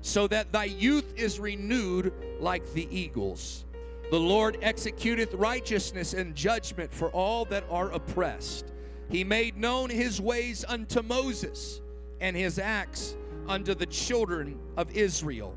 so 0.00 0.26
that 0.28 0.52
thy 0.52 0.64
youth 0.64 1.12
is 1.16 1.40
renewed 1.40 2.12
like 2.40 2.72
the 2.72 2.88
eagles. 2.96 3.64
The 4.10 4.18
Lord 4.18 4.58
executeth 4.62 5.38
righteousness 5.38 6.14
and 6.14 6.34
judgment 6.34 6.92
for 6.92 7.10
all 7.10 7.44
that 7.46 7.64
are 7.70 7.90
oppressed. 7.92 8.72
He 9.10 9.24
made 9.24 9.56
known 9.56 9.90
his 9.90 10.20
ways 10.20 10.64
unto 10.66 11.02
Moses, 11.02 11.80
and 12.20 12.36
his 12.36 12.58
acts 12.58 13.16
unto 13.48 13.74
the 13.74 13.86
children 13.86 14.58
of 14.76 14.90
Israel. 14.96 15.56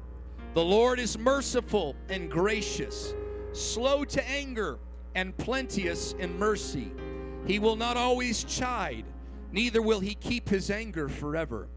The 0.53 0.63
Lord 0.63 0.99
is 0.99 1.17
merciful 1.17 1.95
and 2.09 2.29
gracious, 2.29 3.13
slow 3.53 4.03
to 4.05 4.29
anger, 4.29 4.79
and 5.15 5.35
plenteous 5.37 6.13
in 6.19 6.37
mercy. 6.37 6.91
He 7.45 7.59
will 7.59 7.75
not 7.75 7.97
always 7.97 8.43
chide, 8.43 9.05
neither 9.51 9.81
will 9.81 9.99
he 9.99 10.15
keep 10.15 10.47
his 10.47 10.69
anger 10.69 11.09
forever. 11.09 11.67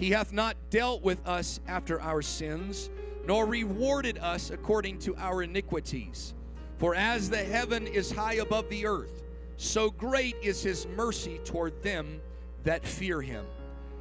He 0.00 0.10
hath 0.10 0.32
not 0.32 0.56
dealt 0.70 1.02
with 1.02 1.24
us 1.28 1.60
after 1.68 2.00
our 2.00 2.22
sins 2.22 2.88
nor 3.26 3.44
rewarded 3.44 4.16
us 4.18 4.48
according 4.48 4.98
to 5.00 5.14
our 5.16 5.42
iniquities. 5.42 6.32
For 6.78 6.94
as 6.94 7.28
the 7.28 7.36
heaven 7.36 7.86
is 7.86 8.10
high 8.10 8.36
above 8.36 8.70
the 8.70 8.86
earth, 8.86 9.22
so 9.58 9.90
great 9.90 10.36
is 10.42 10.62
his 10.62 10.86
mercy 10.96 11.38
toward 11.44 11.82
them 11.82 12.22
that 12.64 12.86
fear 12.86 13.20
him. 13.20 13.44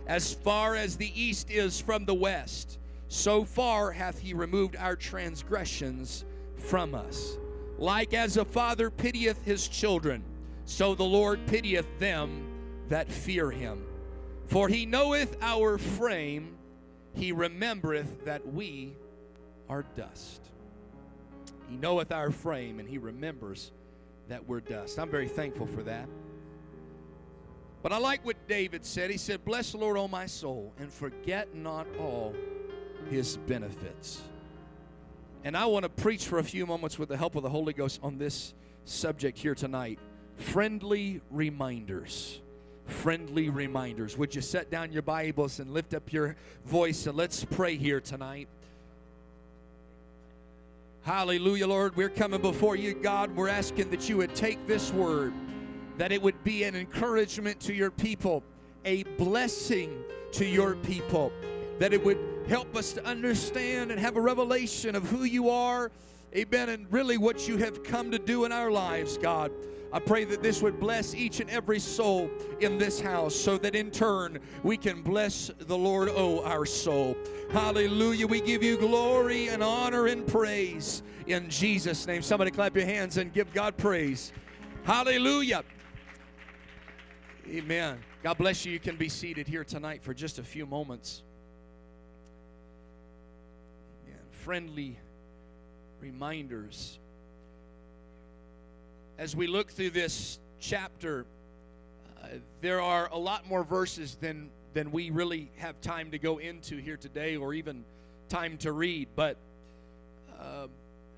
As 0.07 0.33
far 0.33 0.75
as 0.75 0.95
the 0.95 1.11
east 1.21 1.51
is 1.51 1.81
from 1.81 2.05
the 2.05 2.13
west, 2.13 2.79
so 3.09 3.43
far 3.43 3.91
hath 3.91 4.19
he 4.19 4.33
removed 4.33 4.77
our 4.77 4.95
transgressions 4.95 6.23
from 6.55 6.95
us. 6.95 7.37
Like 7.77 8.13
as 8.13 8.37
a 8.37 8.45
father 8.45 8.89
pitieth 8.89 9.43
his 9.43 9.67
children, 9.67 10.23
so 10.63 10.95
the 10.95 11.03
Lord 11.03 11.45
pitieth 11.45 11.87
them 11.99 12.47
that 12.87 13.11
fear 13.11 13.51
him. 13.51 13.88
For 14.49 14.67
he 14.67 14.85
knoweth 14.85 15.37
our 15.41 15.77
frame, 15.77 16.57
he 17.13 17.31
remembereth 17.31 18.25
that 18.25 18.45
we 18.45 18.93
are 19.69 19.83
dust. 19.95 20.41
He 21.69 21.77
knoweth 21.77 22.11
our 22.11 22.31
frame, 22.31 22.79
and 22.79 22.89
He 22.89 22.97
remembers 22.97 23.71
that 24.27 24.47
we're 24.47 24.59
dust. 24.59 24.97
I'm 24.99 25.09
very 25.09 25.27
thankful 25.27 25.67
for 25.67 25.83
that. 25.83 26.07
But 27.81 27.93
I 27.93 27.97
like 27.97 28.25
what 28.25 28.35
David 28.47 28.85
said. 28.85 29.09
He 29.09 29.17
said, 29.17 29.45
Bless 29.45 29.71
the 29.71 29.77
Lord, 29.77 29.97
O 29.97 30.07
my 30.07 30.25
soul, 30.25 30.73
and 30.79 30.91
forget 30.91 31.55
not 31.55 31.87
all 31.99 32.33
His 33.09 33.37
benefits. 33.37 34.21
And 35.43 35.55
I 35.55 35.67
want 35.67 35.83
to 35.83 35.89
preach 35.89 36.25
for 36.25 36.39
a 36.39 36.43
few 36.43 36.65
moments 36.65 36.99
with 36.99 37.09
the 37.09 37.17
help 37.17 37.35
of 37.35 37.43
the 37.43 37.49
Holy 37.49 37.71
Ghost 37.71 37.99
on 38.03 38.17
this 38.17 38.53
subject 38.83 39.37
here 39.37 39.55
tonight 39.55 39.99
friendly 40.37 41.21
reminders. 41.29 42.41
Friendly 42.89 43.49
reminders. 43.49 44.17
Would 44.17 44.35
you 44.35 44.41
set 44.41 44.69
down 44.69 44.91
your 44.91 45.01
Bibles 45.01 45.59
and 45.59 45.71
lift 45.71 45.93
up 45.93 46.11
your 46.11 46.35
voice 46.65 47.07
and 47.07 47.15
let's 47.15 47.45
pray 47.45 47.77
here 47.77 48.01
tonight? 48.01 48.47
Hallelujah, 51.03 51.67
Lord. 51.67 51.95
We're 51.95 52.09
coming 52.09 52.41
before 52.41 52.75
you, 52.75 52.93
God. 52.93 53.35
We're 53.35 53.47
asking 53.47 53.89
that 53.91 54.09
you 54.09 54.17
would 54.17 54.35
take 54.35 54.67
this 54.67 54.91
word, 54.91 55.33
that 55.97 56.11
it 56.11 56.21
would 56.21 56.43
be 56.43 56.63
an 56.63 56.75
encouragement 56.75 57.59
to 57.61 57.73
your 57.73 57.89
people, 57.89 58.43
a 58.85 59.03
blessing 59.17 60.03
to 60.33 60.45
your 60.45 60.75
people, 60.75 61.31
that 61.79 61.93
it 61.93 62.03
would 62.03 62.19
help 62.47 62.75
us 62.75 62.91
to 62.93 63.05
understand 63.05 63.91
and 63.91 63.99
have 63.99 64.17
a 64.17 64.21
revelation 64.21 64.95
of 64.95 65.03
who 65.09 65.23
you 65.23 65.49
are, 65.49 65.89
amen, 66.35 66.69
and 66.69 66.91
really 66.91 67.17
what 67.17 67.47
you 67.47 67.57
have 67.57 67.83
come 67.83 68.11
to 68.11 68.19
do 68.19 68.45
in 68.45 68.51
our 68.51 68.69
lives, 68.69 69.17
God. 69.17 69.51
I 69.91 69.99
pray 69.99 70.23
that 70.25 70.43
this 70.43 70.61
would 70.61 70.79
bless 70.79 71.15
each 71.15 71.39
and 71.39 71.49
every 71.49 71.79
soul 71.79 72.29
in 72.59 72.77
this 72.77 72.99
house 72.99 73.35
so 73.35 73.57
that 73.57 73.73
in 73.73 73.89
turn 73.89 74.39
we 74.61 74.77
can 74.77 75.01
bless 75.01 75.49
the 75.57 75.77
Lord, 75.77 76.09
oh, 76.13 76.43
our 76.43 76.65
soul. 76.65 77.17
Hallelujah. 77.51 78.27
We 78.27 78.41
give 78.41 78.61
you 78.61 78.77
glory 78.77 79.47
and 79.47 79.63
honor 79.63 80.05
and 80.07 80.27
praise 80.27 81.01
in 81.25 81.49
Jesus' 81.49 82.05
name. 82.05 82.21
Somebody 82.21 82.51
clap 82.51 82.75
your 82.75 82.85
hands 82.85 83.17
and 83.17 83.33
give 83.33 83.51
God 83.51 83.77
praise. 83.77 84.31
Hallelujah. 84.83 85.63
Amen. 87.47 87.97
God 88.21 88.37
bless 88.37 88.65
you. 88.65 88.71
You 88.71 88.79
can 88.79 88.95
be 88.95 89.09
seated 89.09 89.47
here 89.47 89.63
tonight 89.63 90.03
for 90.03 90.13
just 90.13 90.37
a 90.37 90.43
few 90.43 90.67
moments. 90.67 91.23
Amen. 94.05 94.21
Friendly 94.29 94.99
reminders 95.99 96.99
as 99.19 99.35
we 99.35 99.47
look 99.47 99.69
through 99.69 99.89
this 99.89 100.39
chapter, 100.61 101.25
uh, 102.23 102.27
there 102.61 102.79
are 102.79 103.09
a 103.11 103.17
lot 103.17 103.45
more 103.47 103.65
verses 103.65 104.15
than 104.21 104.49
than 104.73 104.91
we 104.91 105.09
really 105.09 105.51
have 105.57 105.81
time 105.81 106.11
to 106.11 106.19
go 106.19 106.37
into 106.37 106.77
here 106.77 106.95
today, 106.95 107.35
or 107.35 107.53
even 107.53 107.83
time 108.29 108.55
to 108.57 108.71
read. 108.71 109.09
But 109.15 109.35
uh, 110.39 110.67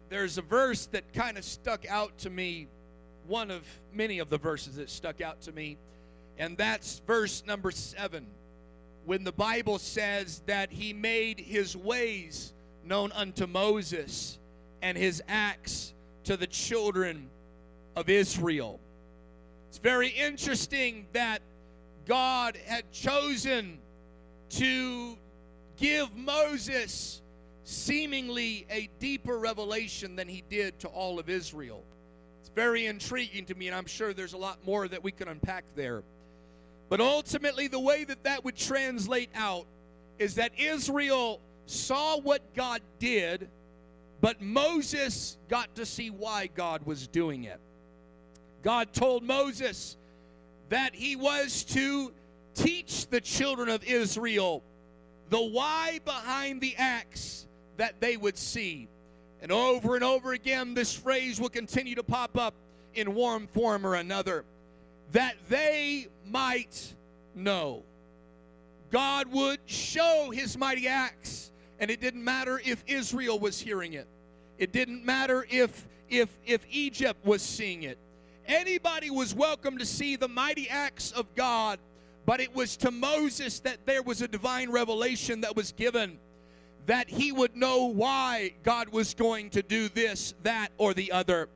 there's 0.10 0.40
a 0.40 0.42
verse 0.42 0.88
that 0.88 1.14
kind 1.14 1.38
of 1.38 1.44
stuck 1.44 1.86
out 1.88 2.18
to 2.20 2.30
me, 2.30 2.68
one 3.28 3.52
of 3.52 3.68
many 3.94 4.18
of 4.18 4.30
the 4.30 4.38
verses 4.38 4.78
that 4.78 4.90
stuck 4.90 5.22
out 5.22 5.42
to 5.42 5.52
me, 5.52 5.78
and 6.40 6.58
that's 6.58 7.04
verse 7.06 7.44
number 7.46 7.70
seven, 7.70 8.26
when 9.06 9.24
the 9.24 9.34
Bible 9.34 9.78
says 9.78 10.42
that 10.48 10.72
He 10.72 10.92
made 10.92 11.40
His 11.40 11.78
ways 11.78 12.54
known 12.84 13.12
unto 13.12 13.46
Moses 13.46 14.40
and 14.82 14.98
His 14.98 15.22
acts 15.28 15.94
to 16.24 16.36
the 16.36 16.48
children 16.48 17.30
of 17.96 18.10
Israel. 18.10 18.80
It's 19.70 19.78
very 19.78 20.10
interesting 20.10 21.08
that 21.14 21.42
God 22.06 22.58
had 22.66 22.92
chosen 22.92 23.80
to 24.52 25.18
give 25.78 26.16
Moses 26.16 27.22
seemingly 27.64 28.66
a 28.70 28.90
deeper 29.00 29.38
revelation 29.38 30.16
than 30.16 30.28
he 30.28 30.44
did 30.50 30.78
to 30.80 30.88
all 30.90 31.20
of 31.20 31.30
Israel. 31.30 31.84
It's 32.42 32.50
very 32.50 32.88
intriguing 32.88 33.46
to 33.46 33.56
me, 33.56 33.68
and 33.68 33.76
I'm 33.76 33.86
sure 33.86 34.14
there's 34.14 34.34
a 34.34 34.38
lot 34.38 34.60
more 34.66 34.88
that 34.88 35.04
we 35.04 35.12
can 35.12 35.28
unpack 35.28 35.64
there. 35.76 36.04
But 36.90 37.00
ultimately, 37.00 37.68
the 37.68 37.80
way 37.80 38.04
that 38.04 38.24
that 38.26 38.44
would 38.44 38.58
translate 38.58 39.30
out 39.34 39.66
is 40.20 40.36
that 40.36 40.52
Israel 40.60 41.40
saw 41.66 42.20
what 42.20 42.54
God 42.54 42.82
did, 43.00 43.48
but 44.20 44.42
Moses 44.42 45.38
got 45.48 45.74
to 45.76 45.86
see 45.86 46.10
why 46.10 46.48
God 46.48 46.86
was 46.86 47.08
doing 47.08 47.46
it. 47.46 47.62
God 48.62 48.94
told 48.94 49.24
Moses 49.24 49.98
that 50.70 50.96
he 50.96 51.16
was 51.16 51.64
to 51.66 52.14
teach 52.54 53.08
the 53.08 53.22
children 53.22 53.70
of 53.70 53.84
Israel 53.84 54.64
the 55.30 55.42
why 55.42 56.00
behind 56.06 56.62
the 56.62 56.76
acts 56.78 57.48
that 57.78 58.00
they 58.02 58.18
would 58.18 58.38
see. 58.38 58.88
And 59.42 59.52
over 59.52 59.96
and 59.96 60.04
over 60.04 60.34
again, 60.34 60.74
this 60.74 60.94
phrase 60.94 61.40
will 61.40 61.50
continue 61.50 61.96
to 61.96 62.04
pop 62.04 62.38
up 62.38 62.54
in 62.94 63.16
one 63.16 63.48
form 63.48 63.86
or 63.86 63.96
another 63.96 64.46
that 65.14 65.36
they 65.50 66.08
might 66.30 66.94
know. 67.36 67.84
God 68.92 69.32
would 69.32 69.60
show 69.66 70.32
his 70.34 70.58
mighty 70.58 70.88
acts, 70.88 71.52
and 71.80 71.90
it 71.90 72.02
didn't 72.02 72.24
matter 72.24 72.62
if 72.64 72.84
Israel 72.88 73.40
was 73.40 73.60
hearing 73.60 73.94
it. 73.94 74.08
It 74.58 74.72
didn't 74.72 75.06
matter 75.06 75.46
if 75.50 75.88
if 76.10 76.30
if 76.46 76.66
Egypt 76.70 77.26
was 77.26 77.42
seeing 77.42 77.84
it. 77.84 77.98
Anybody 78.52 79.10
was 79.10 79.34
welcome 79.34 79.78
to 79.78 79.86
see 79.86 80.18
the 80.18 80.28
mighty 80.28 80.68
acts 80.70 81.14
of 81.14 81.34
God, 81.36 81.80
but 82.26 82.42
it 82.42 82.54
was 82.54 82.76
to 82.78 82.92
Moses 82.92 83.62
that 83.62 83.86
there 83.86 84.04
was 84.04 84.22
a 84.22 84.28
divine 84.28 84.70
revelation 84.70 85.40
that 85.40 85.56
was 85.56 85.72
given 85.72 86.20
that 86.86 87.08
he 87.08 87.32
would 87.32 87.56
know 87.56 87.86
why 87.86 88.52
God 88.64 88.90
was 88.90 89.14
going 89.14 89.52
to 89.52 89.64
do 89.64 89.88
this, 89.88 90.34
that, 90.44 90.68
or 90.78 90.94
the 90.94 91.14
other. 91.14 91.48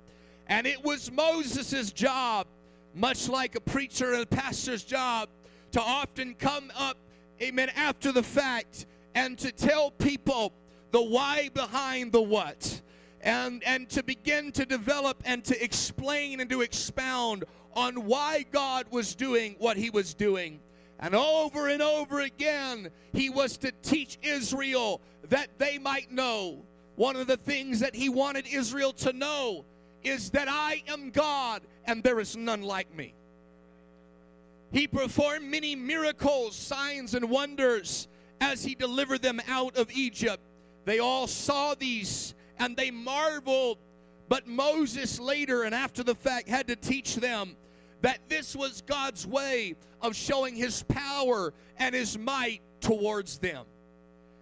And 0.47 0.65
it 0.65 0.81
was 0.85 1.11
Moses' 1.11 1.91
job, 1.91 2.47
much 2.93 3.27
like 3.27 3.55
a 3.55 3.59
preacher 3.59 4.13
and 4.13 4.23
a 4.23 4.25
pastor's 4.25 4.85
job, 4.85 5.27
to 5.73 5.81
often 5.81 6.33
come 6.33 6.71
up, 6.77 6.95
amen, 7.41 7.71
after 7.75 8.13
the 8.13 8.23
fact 8.23 8.85
and 9.15 9.37
to 9.39 9.51
tell 9.51 9.91
people 9.91 10.53
the 10.91 11.03
why 11.03 11.49
behind 11.53 12.13
the 12.13 12.21
what 12.21 12.81
and, 13.25 13.63
and 13.63 13.89
to 13.89 14.03
begin 14.03 14.51
to 14.53 14.65
develop 14.65 15.21
and 15.25 15.43
to 15.45 15.61
explain 15.61 16.39
and 16.39 16.49
to 16.51 16.61
expound 16.61 17.43
on 17.75 18.05
why 18.05 18.45
God 18.51 18.85
was 18.91 19.15
doing 19.15 19.55
what 19.57 19.75
he 19.75 19.89
was 19.89 20.13
doing. 20.13 20.59
And 20.99 21.13
over 21.13 21.67
and 21.67 21.81
over 21.81 22.21
again, 22.21 22.89
he 23.11 23.29
was 23.29 23.57
to 23.57 23.71
teach 23.81 24.17
Israel 24.21 25.01
that 25.29 25.49
they 25.57 25.79
might 25.79 26.11
know 26.11 26.63
one 26.95 27.15
of 27.15 27.27
the 27.27 27.35
things 27.35 27.79
that 27.79 27.95
he 27.95 28.07
wanted 28.07 28.45
Israel 28.47 28.93
to 28.93 29.11
know 29.11 29.65
is 30.03 30.29
that 30.29 30.47
I 30.47 30.83
am 30.87 31.09
God 31.09 31.63
and 31.85 32.03
there 32.03 32.19
is 32.19 32.37
none 32.37 32.61
like 32.61 32.95
me. 32.95 33.15
He 34.71 34.87
performed 34.87 35.45
many 35.45 35.75
miracles, 35.75 36.55
signs, 36.55 37.15
and 37.15 37.29
wonders 37.29 38.07
as 38.39 38.63
he 38.63 38.75
delivered 38.75 39.21
them 39.21 39.41
out 39.47 39.77
of 39.77 39.91
Egypt. 39.91 40.41
They 40.85 40.99
all 40.99 41.27
saw 41.27 41.73
these 41.73 42.34
and 42.59 42.75
they 42.75 42.91
marveled. 42.91 43.77
But 44.27 44.47
Moses 44.47 45.19
later 45.19 45.63
and 45.63 45.75
after 45.75 46.03
the 46.03 46.15
fact 46.15 46.47
had 46.47 46.67
to 46.67 46.75
teach 46.75 47.15
them 47.15 47.55
that 48.01 48.19
this 48.27 48.55
was 48.55 48.81
God's 48.81 49.25
way 49.25 49.75
of 50.01 50.15
showing 50.15 50.55
his 50.55 50.83
power 50.83 51.53
and 51.77 51.93
his 51.93 52.17
might 52.17 52.61
towards 52.81 53.37
them. 53.37 53.65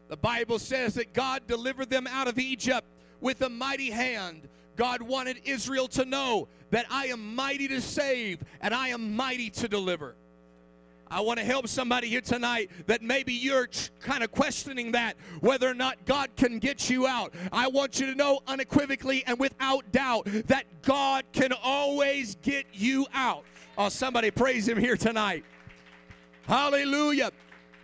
The 0.10 0.18
Bible 0.18 0.60
says 0.60 0.94
that 0.95 1.13
God 1.13 1.48
delivered 1.48 1.89
them 1.89 2.07
out 2.07 2.27
of 2.27 2.38
Egypt 2.38 2.86
with 3.19 3.42
a 3.42 3.50
mighty 3.50 3.89
hand. 3.89 4.48
God 4.75 5.01
wanted 5.01 5.42
Israel 5.45 5.88
to 5.89 6.06
know 6.06 6.48
that 6.71 6.86
I 6.89 7.07
am 7.07 7.36
mighty 7.36 7.68
to 7.69 7.81
save 7.81 8.39
and 8.62 8.74
I 8.74 8.89
am 8.89 9.15
mighty 9.15 9.50
to 9.51 9.68
deliver. 9.68 10.15
I 11.13 11.21
want 11.21 11.38
to 11.38 11.45
help 11.45 11.68
somebody 11.68 12.10
here 12.10 12.21
tonight 12.21 12.71
that 12.88 13.04
maybe 13.04 13.33
you're 13.33 13.69
kind 14.00 14.24
of 14.24 14.31
questioning 14.31 14.92
that, 14.94 15.15
whether 15.42 15.69
or 15.69 15.75
not 15.75 16.04
God 16.06 16.30
can 16.36 16.57
get 16.57 16.89
you 16.89 17.06
out. 17.06 17.36
I 17.51 17.68
want 17.68 18.00
you 18.00 18.07
to 18.07 18.15
know 18.15 18.39
unequivocally 18.48 19.24
and 19.27 19.38
without 19.38 19.92
doubt 19.92 20.25
that 20.48 20.65
God 20.81 21.24
can 21.31 21.54
always 21.63 22.36
get 22.42 22.65
you 22.74 23.06
out. 23.13 23.44
Oh, 23.77 23.89
somebody 23.89 24.31
praise 24.31 24.68
Him 24.68 24.80
here 24.80 24.98
tonight. 24.98 25.45
Hallelujah. 26.48 27.30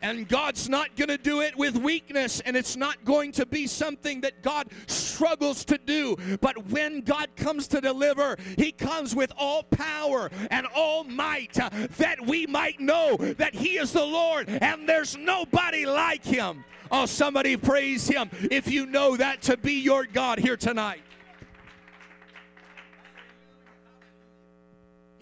And 0.02 0.28
God's 0.28 0.70
not 0.70 0.96
going 0.96 1.10
to 1.10 1.18
do 1.18 1.42
it 1.42 1.58
with 1.58 1.78
weakness, 1.78 2.40
and 2.42 2.56
it's 2.56 2.76
not 2.76 3.04
going 3.06 3.32
to 3.34 3.46
be 3.46 3.68
something 3.68 4.22
that 4.22 4.42
God 4.42 4.68
struggles 4.88 5.66
to 5.66 5.78
do. 5.78 6.16
But 6.42 6.68
when 6.68 7.02
God 7.02 7.36
comes 7.36 7.68
to 7.70 7.82
deliver, 7.82 8.38
He 8.58 8.72
comes 8.72 9.16
with 9.16 9.32
all 9.38 9.64
power 9.64 10.30
and 10.50 10.68
all 10.76 11.04
might 11.04 11.60
uh, 11.60 11.70
that 11.98 12.26
we 12.26 12.48
might 12.48 12.80
know 12.80 13.18
that 13.18 13.54
He 13.54 13.78
is 13.78 13.92
the 13.92 14.06
Lord 14.06 14.50
and 14.50 14.88
there's 14.88 15.18
nobody 15.18 15.86
like 15.86 16.24
Him. 16.24 16.64
Oh, 16.92 17.06
somebody 17.06 17.56
praise 17.58 18.08
Him 18.08 18.30
if 18.50 18.70
you 18.70 18.86
know 18.86 19.18
that 19.18 19.42
to 19.44 19.58
be 19.58 19.74
your 19.74 20.06
God 20.06 20.40
here 20.40 20.58
tonight. 20.58 21.02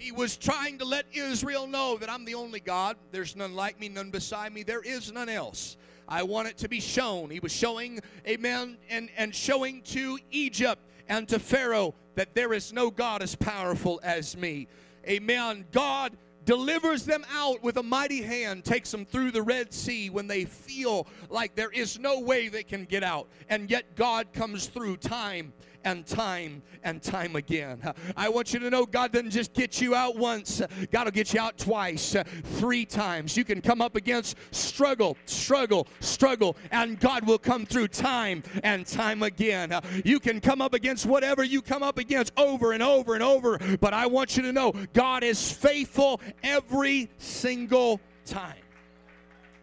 He 0.07 0.13
was 0.13 0.37
trying 0.37 0.77
to 0.77 0.85
let 0.85 1.05
Israel 1.11 1.67
know 1.67 1.97
that 1.97 2.09
I'm 2.09 2.23
the 2.23 2.35
only 2.35 2.61
God. 2.61 2.95
There's 3.11 3.35
none 3.35 3.53
like 3.55 3.77
me, 3.77 3.89
none 3.89 4.09
beside 4.09 4.53
me. 4.53 4.63
There 4.63 4.79
is 4.79 5.11
none 5.11 5.27
else. 5.27 5.75
I 6.07 6.23
want 6.23 6.47
it 6.47 6.55
to 6.59 6.69
be 6.69 6.79
shown. 6.79 7.29
He 7.29 7.41
was 7.41 7.51
showing, 7.51 7.99
amen, 8.25 8.77
and, 8.89 9.09
and 9.17 9.35
showing 9.35 9.81
to 9.81 10.17
Egypt 10.31 10.81
and 11.09 11.27
to 11.27 11.39
Pharaoh 11.39 11.93
that 12.15 12.33
there 12.35 12.53
is 12.53 12.71
no 12.71 12.89
God 12.89 13.21
as 13.21 13.35
powerful 13.35 13.99
as 14.01 14.37
me. 14.37 14.69
Amen. 15.05 15.65
God 15.73 16.15
delivers 16.45 17.03
them 17.03 17.25
out 17.33 17.61
with 17.61 17.75
a 17.75 17.83
mighty 17.83 18.21
hand, 18.21 18.63
takes 18.63 18.89
them 18.89 19.05
through 19.05 19.31
the 19.31 19.41
Red 19.41 19.73
Sea 19.73 20.09
when 20.09 20.25
they 20.25 20.45
feel 20.45 21.05
like 21.29 21.53
there 21.53 21.71
is 21.71 21.99
no 21.99 22.21
way 22.21 22.47
they 22.47 22.63
can 22.63 22.85
get 22.85 23.03
out. 23.03 23.27
And 23.49 23.69
yet 23.69 23.97
God 23.97 24.31
comes 24.31 24.67
through 24.67 24.95
time 24.97 25.51
and 25.87 26.05
time 26.05 26.61
and 26.83 27.01
time 27.01 27.37
again. 27.37 27.81
I 28.17 28.27
want 28.27 28.53
you 28.53 28.59
to 28.59 28.69
know 28.69 28.85
God 28.85 29.13
doesn't 29.13 29.31
just 29.31 29.53
get 29.53 29.79
you 29.79 29.95
out 29.95 30.17
once, 30.17 30.61
God 30.91 31.05
will 31.05 31.11
get 31.11 31.33
you 31.33 31.39
out 31.39 31.57
twice, 31.57 32.13
three 32.43 32.85
times. 32.85 33.37
You 33.37 33.45
can 33.45 33.61
come 33.61 33.81
up 33.81 33.95
against 33.95 34.35
struggle, 34.51 35.15
struggle, 35.25 35.87
struggle, 36.01 36.57
and 36.71 36.99
God 36.99 37.25
will 37.25 37.37
come 37.37 37.65
through 37.65 37.87
time 37.87 38.43
and 38.63 38.85
time 38.85 39.23
again. 39.23 39.79
You 40.03 40.19
can 40.19 40.41
come 40.41 40.61
up 40.61 40.73
against 40.73 41.05
whatever 41.05 41.41
you 41.41 41.61
come 41.61 41.83
up 41.83 41.97
against 41.97 42.33
over 42.35 42.73
and 42.73 42.83
over 42.83 43.13
and 43.13 43.23
over, 43.23 43.57
but 43.79 43.93
I 43.93 44.07
want 44.07 44.35
you 44.35 44.43
to 44.43 44.51
know 44.51 44.73
God 44.91 45.23
is 45.23 45.49
faithful 45.49 46.19
every 46.43 47.09
single 47.17 48.01
time. 48.25 48.55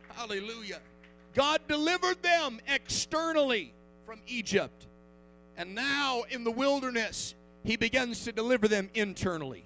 Hallelujah. 0.08 0.80
God 1.34 1.60
delivered 1.68 2.22
them 2.22 2.60
externally 2.66 3.74
from 4.06 4.20
Egypt. 4.26 4.86
And 5.56 5.74
now 5.74 6.24
in 6.30 6.44
the 6.44 6.50
wilderness, 6.50 7.34
he 7.62 7.76
begins 7.76 8.24
to 8.24 8.32
deliver 8.32 8.68
them 8.68 8.90
internally. 8.94 9.64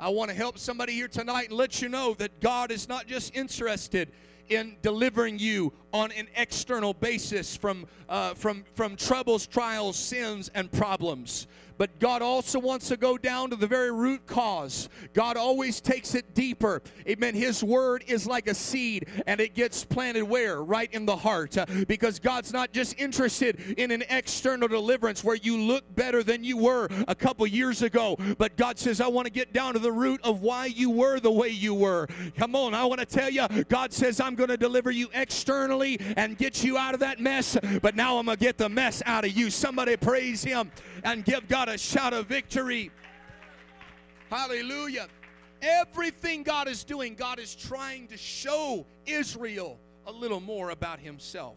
I 0.00 0.08
want 0.10 0.30
to 0.30 0.36
help 0.36 0.58
somebody 0.58 0.92
here 0.92 1.08
tonight 1.08 1.48
and 1.48 1.58
let 1.58 1.82
you 1.82 1.88
know 1.88 2.14
that 2.14 2.40
God 2.40 2.70
is 2.70 2.88
not 2.88 3.06
just 3.06 3.34
interested 3.36 4.10
in 4.48 4.76
delivering 4.80 5.38
you 5.38 5.72
on 5.92 6.10
an 6.12 6.28
external 6.36 6.94
basis 6.94 7.56
from, 7.56 7.86
uh, 8.08 8.34
from, 8.34 8.64
from 8.74 8.96
troubles, 8.96 9.46
trials, 9.46 9.96
sins, 9.96 10.50
and 10.54 10.70
problems 10.72 11.46
but 11.78 11.98
God 12.00 12.20
also 12.20 12.58
wants 12.58 12.88
to 12.88 12.96
go 12.96 13.16
down 13.16 13.50
to 13.50 13.56
the 13.56 13.66
very 13.66 13.92
root 13.92 14.26
cause. 14.26 14.88
God 15.14 15.36
always 15.36 15.80
takes 15.80 16.14
it 16.14 16.34
deeper. 16.34 16.82
Amen. 17.08 17.34
His 17.34 17.62
word 17.62 18.04
is 18.08 18.26
like 18.26 18.48
a 18.48 18.54
seed 18.54 19.06
and 19.26 19.40
it 19.40 19.54
gets 19.54 19.84
planted 19.84 20.24
where? 20.24 20.62
Right 20.62 20.92
in 20.92 21.06
the 21.06 21.16
heart. 21.16 21.56
Uh, 21.56 21.64
because 21.86 22.18
God's 22.18 22.52
not 22.52 22.72
just 22.72 22.98
interested 22.98 23.60
in 23.78 23.92
an 23.92 24.02
external 24.10 24.68
deliverance 24.68 25.22
where 25.22 25.36
you 25.36 25.56
look 25.56 25.84
better 25.94 26.22
than 26.22 26.42
you 26.42 26.56
were 26.56 26.88
a 27.06 27.14
couple 27.14 27.46
years 27.46 27.82
ago, 27.82 28.18
but 28.38 28.56
God 28.56 28.78
says, 28.78 29.00
I 29.00 29.06
want 29.06 29.26
to 29.26 29.32
get 29.32 29.52
down 29.52 29.74
to 29.74 29.78
the 29.78 29.92
root 29.92 30.20
of 30.24 30.42
why 30.42 30.66
you 30.66 30.90
were 30.90 31.20
the 31.20 31.30
way 31.30 31.48
you 31.48 31.74
were. 31.74 32.08
Come 32.36 32.56
on, 32.56 32.74
I 32.74 32.84
want 32.84 33.00
to 33.00 33.06
tell 33.06 33.30
you, 33.30 33.46
God 33.64 33.92
says, 33.92 34.20
I'm 34.20 34.34
going 34.34 34.48
to 34.48 34.56
deliver 34.56 34.90
you 34.90 35.08
externally 35.14 36.00
and 36.16 36.36
get 36.36 36.64
you 36.64 36.76
out 36.76 36.94
of 36.94 37.00
that 37.00 37.20
mess, 37.20 37.56
but 37.80 37.94
now 37.94 38.18
I'm 38.18 38.26
going 38.26 38.36
to 38.36 38.44
get 38.44 38.58
the 38.58 38.68
mess 38.68 39.02
out 39.06 39.24
of 39.24 39.36
you. 39.36 39.50
Somebody 39.50 39.96
praise 39.96 40.42
Him 40.42 40.72
and 41.04 41.24
give 41.24 41.48
God 41.48 41.68
a 41.68 41.78
shout 41.78 42.12
of 42.12 42.26
victory. 42.26 42.90
Hallelujah. 44.30 45.08
Everything 45.60 46.42
God 46.42 46.68
is 46.68 46.84
doing, 46.84 47.14
God 47.14 47.38
is 47.38 47.54
trying 47.54 48.06
to 48.08 48.16
show 48.16 48.86
Israel 49.06 49.78
a 50.06 50.12
little 50.12 50.40
more 50.40 50.70
about 50.70 51.00
Himself. 51.00 51.56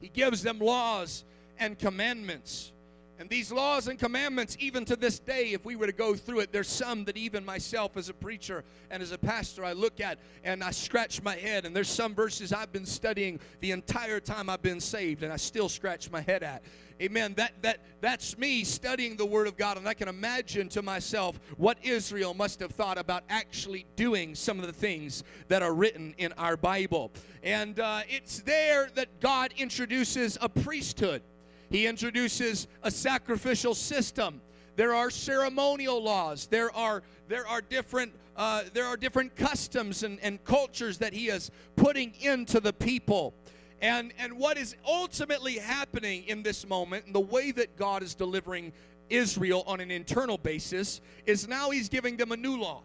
He 0.00 0.08
gives 0.08 0.42
them 0.42 0.58
laws 0.58 1.24
and 1.58 1.78
commandments. 1.78 2.72
And 3.18 3.30
these 3.30 3.50
laws 3.50 3.88
and 3.88 3.98
commandments, 3.98 4.56
even 4.60 4.84
to 4.84 4.96
this 4.96 5.18
day, 5.18 5.52
if 5.52 5.64
we 5.64 5.74
were 5.74 5.86
to 5.86 5.92
go 5.92 6.14
through 6.14 6.40
it, 6.40 6.52
there's 6.52 6.68
some 6.68 7.04
that 7.06 7.16
even 7.16 7.44
myself 7.44 7.96
as 7.96 8.08
a 8.08 8.14
preacher 8.14 8.62
and 8.90 9.02
as 9.02 9.12
a 9.12 9.18
pastor, 9.18 9.64
I 9.64 9.72
look 9.72 10.00
at 10.00 10.18
and 10.44 10.62
I 10.62 10.70
scratch 10.70 11.22
my 11.22 11.34
head. 11.34 11.64
And 11.64 11.74
there's 11.74 11.88
some 11.88 12.14
verses 12.14 12.52
I've 12.52 12.72
been 12.72 12.86
studying 12.86 13.40
the 13.60 13.70
entire 13.70 14.20
time 14.20 14.50
I've 14.50 14.62
been 14.62 14.80
saved, 14.80 15.22
and 15.22 15.32
I 15.32 15.36
still 15.36 15.68
scratch 15.68 16.10
my 16.10 16.20
head 16.20 16.42
at. 16.42 16.62
Amen. 17.00 17.34
That 17.36 17.52
that 17.60 17.80
that's 18.00 18.38
me 18.38 18.64
studying 18.64 19.16
the 19.16 19.26
Word 19.26 19.46
of 19.46 19.58
God, 19.58 19.76
and 19.76 19.86
I 19.86 19.92
can 19.92 20.08
imagine 20.08 20.68
to 20.70 20.80
myself 20.80 21.38
what 21.58 21.76
Israel 21.82 22.32
must 22.32 22.58
have 22.60 22.70
thought 22.70 22.96
about 22.96 23.22
actually 23.28 23.84
doing 23.96 24.34
some 24.34 24.58
of 24.58 24.66
the 24.66 24.72
things 24.72 25.22
that 25.48 25.62
are 25.62 25.74
written 25.74 26.14
in 26.16 26.32
our 26.34 26.56
Bible. 26.56 27.12
And 27.42 27.78
uh, 27.80 28.00
it's 28.08 28.40
there 28.40 28.88
that 28.94 29.20
God 29.20 29.52
introduces 29.58 30.38
a 30.40 30.48
priesthood. 30.48 31.22
He 31.70 31.86
introduces 31.86 32.68
a 32.82 32.90
sacrificial 32.90 33.74
system. 33.74 34.40
There 34.76 34.94
are 34.94 35.10
ceremonial 35.10 36.02
laws. 36.02 36.46
There 36.46 36.74
are 36.74 37.02
there 37.28 37.46
are 37.46 37.60
different 37.60 38.12
uh, 38.36 38.64
there 38.74 38.84
are 38.84 38.96
different 38.96 39.34
customs 39.34 40.02
and, 40.02 40.20
and 40.20 40.42
cultures 40.44 40.98
that 40.98 41.12
he 41.12 41.28
is 41.28 41.50
putting 41.76 42.14
into 42.20 42.60
the 42.60 42.72
people. 42.72 43.34
And, 43.80 44.12
and 44.18 44.38
what 44.38 44.56
is 44.56 44.74
ultimately 44.86 45.58
happening 45.58 46.24
in 46.24 46.42
this 46.42 46.66
moment, 46.66 47.06
and 47.06 47.14
the 47.14 47.20
way 47.20 47.50
that 47.52 47.76
God 47.76 48.02
is 48.02 48.14
delivering 48.14 48.72
Israel 49.10 49.64
on 49.66 49.80
an 49.80 49.90
internal 49.90 50.38
basis, 50.38 51.00
is 51.26 51.46
now 51.46 51.70
He's 51.70 51.88
giving 51.88 52.16
them 52.16 52.32
a 52.32 52.36
new 52.36 52.58
law. 52.58 52.82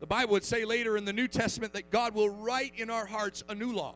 The 0.00 0.06
Bible 0.06 0.32
would 0.32 0.44
say 0.44 0.64
later 0.64 0.96
in 0.96 1.04
the 1.04 1.12
New 1.12 1.28
Testament 1.28 1.72
that 1.74 1.90
God 1.90 2.14
will 2.14 2.30
write 2.30 2.72
in 2.76 2.90
our 2.90 3.06
hearts 3.06 3.44
a 3.48 3.54
new 3.54 3.72
law. 3.72 3.94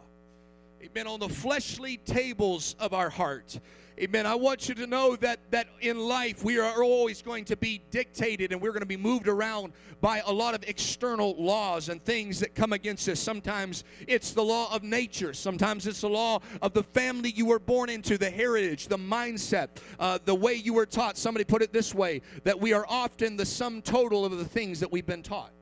Amen. 0.80 1.08
On 1.08 1.18
the 1.18 1.28
fleshly 1.28 1.96
tables 1.96 2.76
of 2.78 2.94
our 2.94 3.10
heart. 3.10 3.58
Amen. 3.98 4.26
I 4.26 4.34
want 4.34 4.68
you 4.68 4.74
to 4.74 4.86
know 4.86 5.16
that 5.16 5.50
that 5.50 5.68
in 5.80 5.98
life 5.98 6.44
we 6.44 6.58
are 6.58 6.84
always 6.84 7.22
going 7.22 7.46
to 7.46 7.56
be 7.56 7.80
dictated 7.90 8.52
and 8.52 8.60
we're 8.60 8.72
going 8.72 8.80
to 8.80 8.86
be 8.86 8.98
moved 8.98 9.26
around 9.26 9.72
by 10.02 10.20
a 10.26 10.32
lot 10.32 10.54
of 10.54 10.62
external 10.64 11.34
laws 11.42 11.88
and 11.88 12.04
things 12.04 12.38
that 12.40 12.54
come 12.54 12.74
against 12.74 13.08
us. 13.08 13.18
Sometimes 13.18 13.84
it's 14.06 14.32
the 14.32 14.42
law 14.42 14.70
of 14.74 14.82
nature. 14.82 15.32
Sometimes 15.32 15.86
it's 15.86 16.02
the 16.02 16.10
law 16.10 16.40
of 16.60 16.74
the 16.74 16.82
family 16.82 17.32
you 17.34 17.46
were 17.46 17.58
born 17.58 17.88
into, 17.88 18.18
the 18.18 18.28
heritage, 18.28 18.86
the 18.88 18.98
mindset, 18.98 19.68
uh, 19.98 20.18
the 20.26 20.34
way 20.34 20.52
you 20.52 20.74
were 20.74 20.84
taught. 20.84 21.16
Somebody 21.16 21.44
put 21.44 21.62
it 21.62 21.72
this 21.72 21.94
way: 21.94 22.20
that 22.44 22.60
we 22.60 22.74
are 22.74 22.84
often 22.90 23.34
the 23.34 23.46
sum 23.46 23.80
total 23.80 24.26
of 24.26 24.36
the 24.36 24.44
things 24.44 24.78
that 24.80 24.92
we've 24.92 25.06
been 25.06 25.22
taught. 25.22 25.52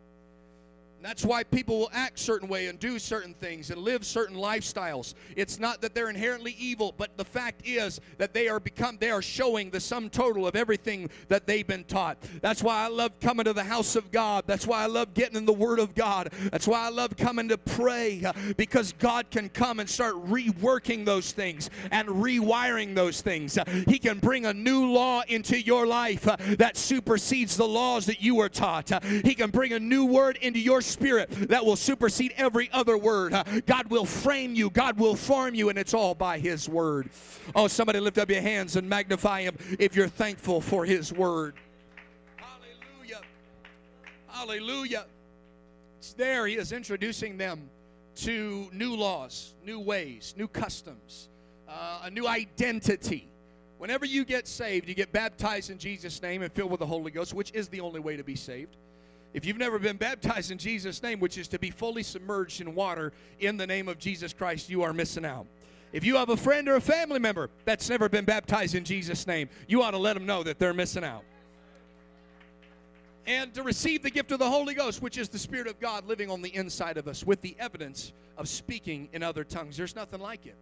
That's 1.05 1.23
why 1.23 1.45
people 1.45 1.81
will 1.81 1.91
act 1.93 2.19
certain 2.19 2.49
way 2.49 2.69
and 2.69 2.81
do 2.81 2.99
certain 2.99 3.35
things 3.35 3.71
and 3.71 3.79
live 3.79 4.07
certain 4.07 4.39
lifestyles. 4.39 5.13
It's 5.37 5.59
not 5.59 5.83
that 5.83 5.95
they're 5.95 6.09
inherently 6.09 6.57
evil, 6.59 6.95
but 6.97 7.19
the 7.19 7.27
fact 7.27 7.61
is 7.67 8.01
that 8.17 8.33
they 8.33 8.49
are 8.49 8.59
become 8.59 8.97
they 8.99 9.11
are 9.11 9.21
showing 9.21 9.69
the 9.69 9.81
sum 9.81 10.09
total 10.09 10.47
of 10.47 10.57
everything 10.57 11.11
that 11.29 11.47
they've 11.47 11.67
been 11.67 11.85
taught. 11.85 12.17
That's 12.41 12.63
why 12.63 12.83
I 12.83 12.89
love 12.89 13.21
coming 13.21 13.45
to 13.45 13.53
the 13.53 13.65
house 13.65 13.97
of 13.97 14.11
God. 14.13 14.45
That's 14.47 14.67
why 14.67 14.83
I 14.83 14.87
love 14.87 15.13
getting 15.13 15.37
in 15.37 15.45
the 15.45 15.53
word 15.53 15.79
of 15.79 15.95
God. 15.95 16.33
That's 16.51 16.67
why 16.67 16.87
I 16.87 16.89
love 16.89 17.19
coming 17.19 17.51
to 17.51 17.59
pray 17.59 18.25
because 18.57 18.95
God 18.95 19.31
can 19.31 19.51
come 19.51 19.81
and 19.81 19.91
start 19.91 20.15
reworking 20.27 21.05
those 21.05 21.33
things 21.33 21.69
and 21.91 22.09
rewiring 22.09 22.95
those 22.95 23.21
things. 23.21 23.59
He 23.87 23.99
can 23.99 24.21
bring 24.21 24.47
a 24.47 24.55
new 24.55 24.91
law 24.91 25.21
into 25.29 25.61
your 25.61 25.87
life 25.87 26.23
that 26.23 26.79
supersedes 26.79 27.59
the 27.59 27.69
laws 27.69 28.07
that 28.07 28.23
you 28.23 28.37
were 28.37 28.49
taught. 28.49 29.05
He 29.05 29.35
can 29.35 29.51
bring 29.51 29.75
a 29.75 29.79
new 29.79 30.07
word 30.07 30.39
into 30.41 30.61
your 30.61 30.81
spirit 30.95 31.29
that 31.49 31.65
will 31.65 31.77
supersede 31.77 32.33
every 32.37 32.71
other 32.73 32.97
word. 32.97 33.35
God 33.67 33.91
will 33.91 34.07
frame 34.07 34.55
you, 34.55 34.71
God 34.71 34.99
will 34.99 35.17
form 35.17 35.55
you, 35.55 35.69
and 35.69 35.79
it's 35.79 35.93
all 35.93 36.15
by 36.15 36.39
His 36.39 36.69
word. 36.69 37.11
Oh, 37.55 37.69
somebody 37.69 38.01
lift 38.01 38.17
up 38.17 38.31
your 38.31 38.41
hands 38.41 38.77
and 38.77 38.89
magnify 38.89 39.43
Him 39.43 39.59
if 39.79 39.95
you're 39.95 40.09
thankful 40.09 40.61
for 40.61 40.85
His 40.85 41.13
word. 41.13 41.55
Hallelujah. 42.37 43.21
Hallelujah. 44.29 45.07
It's 45.99 46.13
there. 46.13 46.47
He 46.47 46.55
is 46.55 46.73
introducing 46.73 47.37
them 47.37 47.69
to 48.17 48.69
new 48.73 48.95
laws, 48.95 49.55
new 49.65 49.81
ways, 49.81 50.35
new 50.37 50.47
customs, 50.47 51.29
uh, 51.69 52.03
a 52.05 52.11
new 52.11 52.29
identity. 52.29 53.29
Whenever 53.79 54.07
you 54.07 54.25
get 54.25 54.47
saved, 54.47 54.89
you 54.89 54.95
get 54.95 55.13
baptized 55.13 55.71
in 55.71 55.79
Jesus' 55.79 56.23
name 56.23 56.43
and 56.43 56.53
filled 56.53 56.71
with 56.71 56.81
the 56.81 56.87
Holy 56.87 57.11
Ghost, 57.11 57.35
which 57.35 57.51
is 57.53 57.69
the 57.69 57.81
only 57.81 58.01
way 58.01 58.17
to 58.17 58.23
be 58.25 58.37
saved. 58.37 58.77
If 59.35 59.45
you've 59.45 59.59
never 59.59 59.81
been 59.81 59.97
baptized 59.97 60.53
in 60.53 60.59
Jesus' 60.59 61.03
name, 61.03 61.19
which 61.19 61.37
is 61.39 61.49
to 61.49 61.59
be 61.59 61.71
fully 61.71 62.05
submerged 62.05 62.61
in 62.61 62.75
water 62.75 63.13
in 63.41 63.57
the 63.57 63.67
name 63.67 63.89
of 63.89 63.99
Jesus 63.99 64.33
Christ, 64.33 64.71
you 64.71 64.83
are 64.83 64.93
missing 64.93 65.25
out. 65.25 65.47
If 65.93 66.05
you 66.05 66.17
have 66.17 66.29
a 66.29 66.37
friend 66.37 66.69
or 66.69 66.77
a 66.77 66.81
family 66.81 67.19
member 67.19 67.51
that's 67.65 67.89
never 67.89 68.09
been 68.09 68.25
baptized 68.25 68.77
in 68.77 68.85
Jesus' 68.85 69.27
name, 69.27 69.49
you 69.69 69.83
ought 69.83 69.91
to 69.91 69.99
let 69.99 70.15
them 70.15 70.25
know 70.25 70.45
that 70.45 70.59
they're 70.61 70.73
missing 70.73 71.05
out. 71.05 71.25
And 73.27 73.53
to 73.55 73.63
receive 73.63 74.03
the 74.03 74.11
gift 74.11 74.31
of 74.33 74.39
the 74.39 74.49
Holy 74.49 74.75
Ghost, 74.75 75.03
which 75.03 75.19
is 75.19 75.29
the 75.29 75.39
Spirit 75.39 75.67
of 75.67 75.81
God 75.81 76.07
living 76.07 76.31
on 76.31 76.41
the 76.41 76.55
inside 76.55 76.97
of 76.97 77.09
us 77.09 77.25
with 77.25 77.41
the 77.41 77.57
evidence 77.59 78.13
of 78.37 78.49
speaking 78.49 79.09
in 79.13 79.23
other 79.23 79.43
tongues. 79.45 79.77
There's 79.77 79.97
nothing 79.97 80.21
like 80.21 80.47
it. 80.47 80.57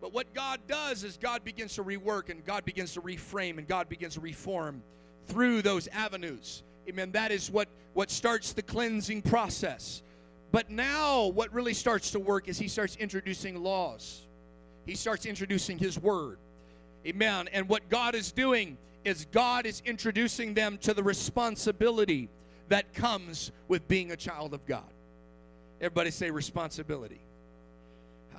But 0.00 0.12
what 0.12 0.34
God 0.34 0.60
does 0.66 1.04
is 1.04 1.16
God 1.16 1.44
begins 1.44 1.74
to 1.74 1.84
rework 1.84 2.28
and 2.28 2.44
God 2.44 2.64
begins 2.64 2.92
to 2.94 3.00
reframe 3.00 3.58
and 3.58 3.68
God 3.68 3.88
begins 3.88 4.14
to 4.14 4.20
reform 4.20 4.82
through 5.26 5.62
those 5.62 5.88
avenues. 5.88 6.62
Amen. 6.88 7.10
That 7.12 7.32
is 7.32 7.50
what, 7.50 7.68
what 7.94 8.10
starts 8.10 8.52
the 8.52 8.62
cleansing 8.62 9.22
process. 9.22 10.02
But 10.52 10.70
now, 10.70 11.26
what 11.28 11.52
really 11.52 11.74
starts 11.74 12.10
to 12.12 12.20
work 12.20 12.48
is 12.48 12.58
he 12.58 12.68
starts 12.68 12.96
introducing 12.96 13.62
laws. 13.62 14.22
He 14.86 14.94
starts 14.94 15.26
introducing 15.26 15.78
his 15.78 15.98
word. 15.98 16.38
Amen. 17.06 17.48
And 17.52 17.68
what 17.68 17.88
God 17.88 18.14
is 18.14 18.32
doing 18.32 18.76
is 19.04 19.26
God 19.32 19.66
is 19.66 19.82
introducing 19.84 20.54
them 20.54 20.78
to 20.78 20.94
the 20.94 21.02
responsibility 21.02 22.28
that 22.68 22.94
comes 22.94 23.52
with 23.68 23.86
being 23.88 24.12
a 24.12 24.16
child 24.16 24.54
of 24.54 24.64
God. 24.66 24.90
Everybody 25.80 26.10
say 26.10 26.30
responsibility. 26.30 27.20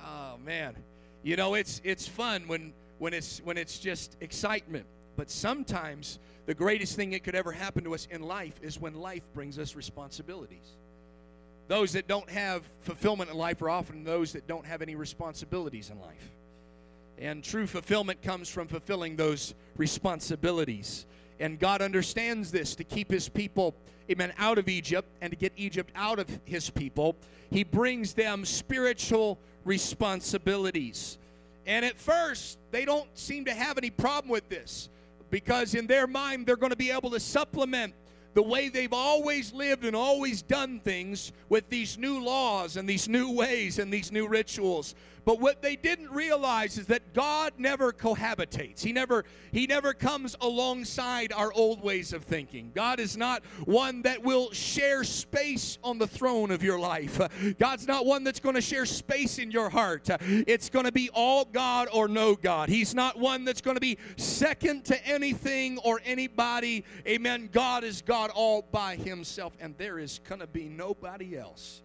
Oh 0.04 0.38
man. 0.44 0.74
You 1.22 1.36
know, 1.36 1.54
it's 1.54 1.80
it's 1.84 2.06
fun 2.08 2.44
when 2.46 2.72
when 2.98 3.12
it's 3.12 3.40
when 3.44 3.56
it's 3.56 3.78
just 3.78 4.16
excitement. 4.20 4.86
But 5.16 5.30
sometimes 5.30 6.18
the 6.46 6.54
greatest 6.54 6.94
thing 6.94 7.10
that 7.10 7.24
could 7.24 7.34
ever 7.34 7.52
happen 7.52 7.84
to 7.84 7.94
us 7.94 8.06
in 8.10 8.22
life 8.22 8.58
is 8.62 8.80
when 8.80 8.94
life 8.94 9.22
brings 9.34 9.58
us 9.58 9.74
responsibilities. 9.74 10.76
Those 11.68 11.92
that 11.92 12.06
don't 12.06 12.30
have 12.30 12.62
fulfillment 12.82 13.30
in 13.30 13.36
life 13.36 13.60
are 13.62 13.68
often 13.68 14.04
those 14.04 14.32
that 14.32 14.46
don't 14.46 14.64
have 14.64 14.80
any 14.80 14.94
responsibilities 14.94 15.90
in 15.90 16.00
life. 16.00 16.30
And 17.18 17.42
true 17.42 17.66
fulfillment 17.66 18.22
comes 18.22 18.48
from 18.48 18.68
fulfilling 18.68 19.16
those 19.16 19.54
responsibilities. 19.76 21.06
And 21.40 21.58
God 21.58 21.82
understands 21.82 22.52
this 22.52 22.76
to 22.76 22.84
keep 22.84 23.10
his 23.10 23.28
people, 23.28 23.74
amen, 24.08 24.32
out 24.38 24.58
of 24.58 24.68
Egypt 24.68 25.08
and 25.20 25.32
to 25.32 25.36
get 25.36 25.52
Egypt 25.56 25.90
out 25.96 26.20
of 26.20 26.28
his 26.44 26.70
people. 26.70 27.16
He 27.50 27.64
brings 27.64 28.14
them 28.14 28.44
spiritual 28.44 29.38
responsibilities. 29.64 31.18
And 31.66 31.84
at 31.84 31.96
first, 31.96 32.58
they 32.70 32.84
don't 32.84 33.08
seem 33.18 33.46
to 33.46 33.54
have 33.54 33.76
any 33.76 33.90
problem 33.90 34.30
with 34.30 34.48
this 34.48 34.88
because 35.30 35.74
in 35.74 35.86
their 35.86 36.06
mind 36.06 36.46
they're 36.46 36.56
going 36.56 36.70
to 36.70 36.76
be 36.76 36.90
able 36.90 37.10
to 37.10 37.20
supplement 37.20 37.94
the 38.36 38.42
way 38.42 38.68
they've 38.68 38.92
always 38.92 39.54
lived 39.54 39.86
and 39.86 39.96
always 39.96 40.42
done 40.42 40.78
things 40.80 41.32
with 41.48 41.70
these 41.70 41.96
new 41.96 42.22
laws 42.22 42.76
and 42.76 42.86
these 42.86 43.08
new 43.08 43.32
ways 43.32 43.78
and 43.78 43.90
these 43.90 44.12
new 44.12 44.28
rituals. 44.28 44.94
But 45.26 45.40
what 45.40 45.60
they 45.60 45.74
didn't 45.74 46.12
realize 46.12 46.78
is 46.78 46.86
that 46.86 47.12
God 47.12 47.54
never 47.58 47.92
cohabitates. 47.92 48.80
He 48.80 48.92
never 48.92 49.24
he 49.50 49.66
never 49.66 49.92
comes 49.92 50.36
alongside 50.40 51.32
our 51.32 51.52
old 51.52 51.82
ways 51.82 52.12
of 52.12 52.22
thinking. 52.22 52.70
God 52.76 53.00
is 53.00 53.16
not 53.16 53.44
one 53.64 54.02
that 54.02 54.22
will 54.22 54.52
share 54.52 55.02
space 55.02 55.78
on 55.82 55.98
the 55.98 56.06
throne 56.06 56.52
of 56.52 56.62
your 56.62 56.78
life. 56.78 57.20
God's 57.58 57.88
not 57.88 58.06
one 58.06 58.22
that's 58.22 58.38
going 58.38 58.54
to 58.54 58.60
share 58.60 58.86
space 58.86 59.40
in 59.40 59.50
your 59.50 59.68
heart. 59.68 60.08
It's 60.20 60.70
going 60.70 60.84
to 60.84 60.92
be 60.92 61.10
all 61.12 61.44
God 61.44 61.88
or 61.92 62.06
no 62.06 62.36
God. 62.36 62.68
He's 62.68 62.94
not 62.94 63.18
one 63.18 63.44
that's 63.44 63.60
going 63.60 63.76
to 63.76 63.80
be 63.80 63.98
second 64.16 64.84
to 64.84 65.06
anything 65.08 65.78
or 65.78 66.00
anybody. 66.04 66.84
Amen. 67.04 67.48
God 67.50 67.82
is 67.82 68.00
God 68.00 68.25
all 68.30 68.62
by 68.72 68.96
himself 68.96 69.52
and 69.60 69.76
there 69.78 69.98
is 69.98 70.20
going 70.28 70.40
to 70.40 70.46
be 70.46 70.68
nobody 70.68 71.36
else. 71.36 71.82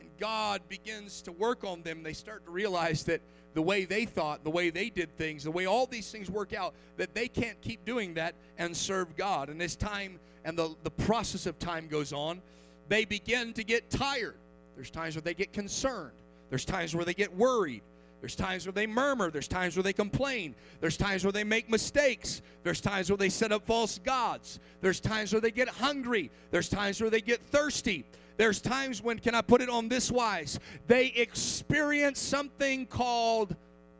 And 0.00 0.08
God 0.18 0.62
begins 0.68 1.22
to 1.22 1.32
work 1.32 1.64
on 1.64 1.82
them, 1.82 2.02
they 2.02 2.12
start 2.12 2.44
to 2.46 2.50
realize 2.50 3.04
that 3.04 3.20
the 3.54 3.62
way 3.62 3.86
they 3.86 4.04
thought, 4.04 4.44
the 4.44 4.50
way 4.50 4.68
they 4.68 4.90
did 4.90 5.16
things, 5.16 5.44
the 5.44 5.50
way 5.50 5.64
all 5.64 5.86
these 5.86 6.10
things 6.10 6.30
work 6.30 6.52
out, 6.52 6.74
that 6.98 7.14
they 7.14 7.26
can't 7.26 7.58
keep 7.62 7.84
doing 7.86 8.12
that 8.14 8.34
and 8.58 8.76
serve 8.76 9.16
God. 9.16 9.48
And 9.48 9.62
as 9.62 9.76
time 9.76 10.20
and 10.44 10.58
the, 10.58 10.74
the 10.84 10.90
process 10.90 11.46
of 11.46 11.58
time 11.58 11.88
goes 11.88 12.12
on, 12.12 12.42
they 12.88 13.04
begin 13.06 13.54
to 13.54 13.64
get 13.64 13.88
tired. 13.90 14.36
There's 14.74 14.90
times 14.90 15.14
where 15.14 15.22
they 15.22 15.34
get 15.34 15.52
concerned, 15.52 16.12
there's 16.50 16.66
times 16.66 16.94
where 16.94 17.04
they 17.04 17.14
get 17.14 17.34
worried. 17.34 17.82
There's 18.20 18.34
times 18.34 18.66
where 18.66 18.72
they 18.72 18.86
murmur. 18.86 19.30
There's 19.30 19.48
times 19.48 19.76
where 19.76 19.82
they 19.82 19.92
complain. 19.92 20.54
There's 20.80 20.96
times 20.96 21.24
where 21.24 21.32
they 21.32 21.44
make 21.44 21.70
mistakes. 21.70 22.42
There's 22.62 22.80
times 22.80 23.10
where 23.10 23.16
they 23.16 23.28
set 23.28 23.52
up 23.52 23.66
false 23.66 23.98
gods. 23.98 24.58
There's 24.80 25.00
times 25.00 25.32
where 25.32 25.40
they 25.40 25.50
get 25.50 25.68
hungry. 25.68 26.30
There's 26.50 26.68
times 26.68 27.00
where 27.00 27.10
they 27.10 27.20
get 27.20 27.40
thirsty. 27.40 28.04
There's 28.36 28.60
times 28.60 29.02
when, 29.02 29.18
can 29.18 29.34
I 29.34 29.42
put 29.42 29.60
it 29.60 29.68
on 29.68 29.88
this 29.88 30.10
wise? 30.10 30.58
They 30.86 31.06
experience 31.06 32.20
something 32.20 32.86
called 32.86 33.54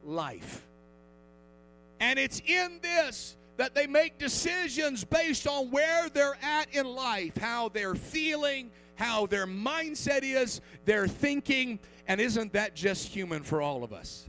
life. 0.04 0.66
And 2.00 2.18
it's 2.18 2.40
in 2.46 2.78
this 2.82 3.36
that 3.56 3.74
they 3.74 3.86
make 3.86 4.18
decisions 4.18 5.04
based 5.04 5.46
on 5.46 5.70
where 5.70 6.08
they're 6.10 6.36
at 6.42 6.74
in 6.74 6.86
life, 6.86 7.36
how 7.38 7.70
they're 7.70 7.94
feeling, 7.94 8.70
how 8.96 9.26
their 9.26 9.46
mindset 9.46 10.22
is, 10.22 10.60
their 10.84 11.06
thinking. 11.06 11.78
And 12.08 12.20
isn't 12.20 12.52
that 12.52 12.74
just 12.74 13.08
human 13.08 13.42
for 13.42 13.62
all 13.62 13.84
of 13.84 13.92
us? 13.92 14.28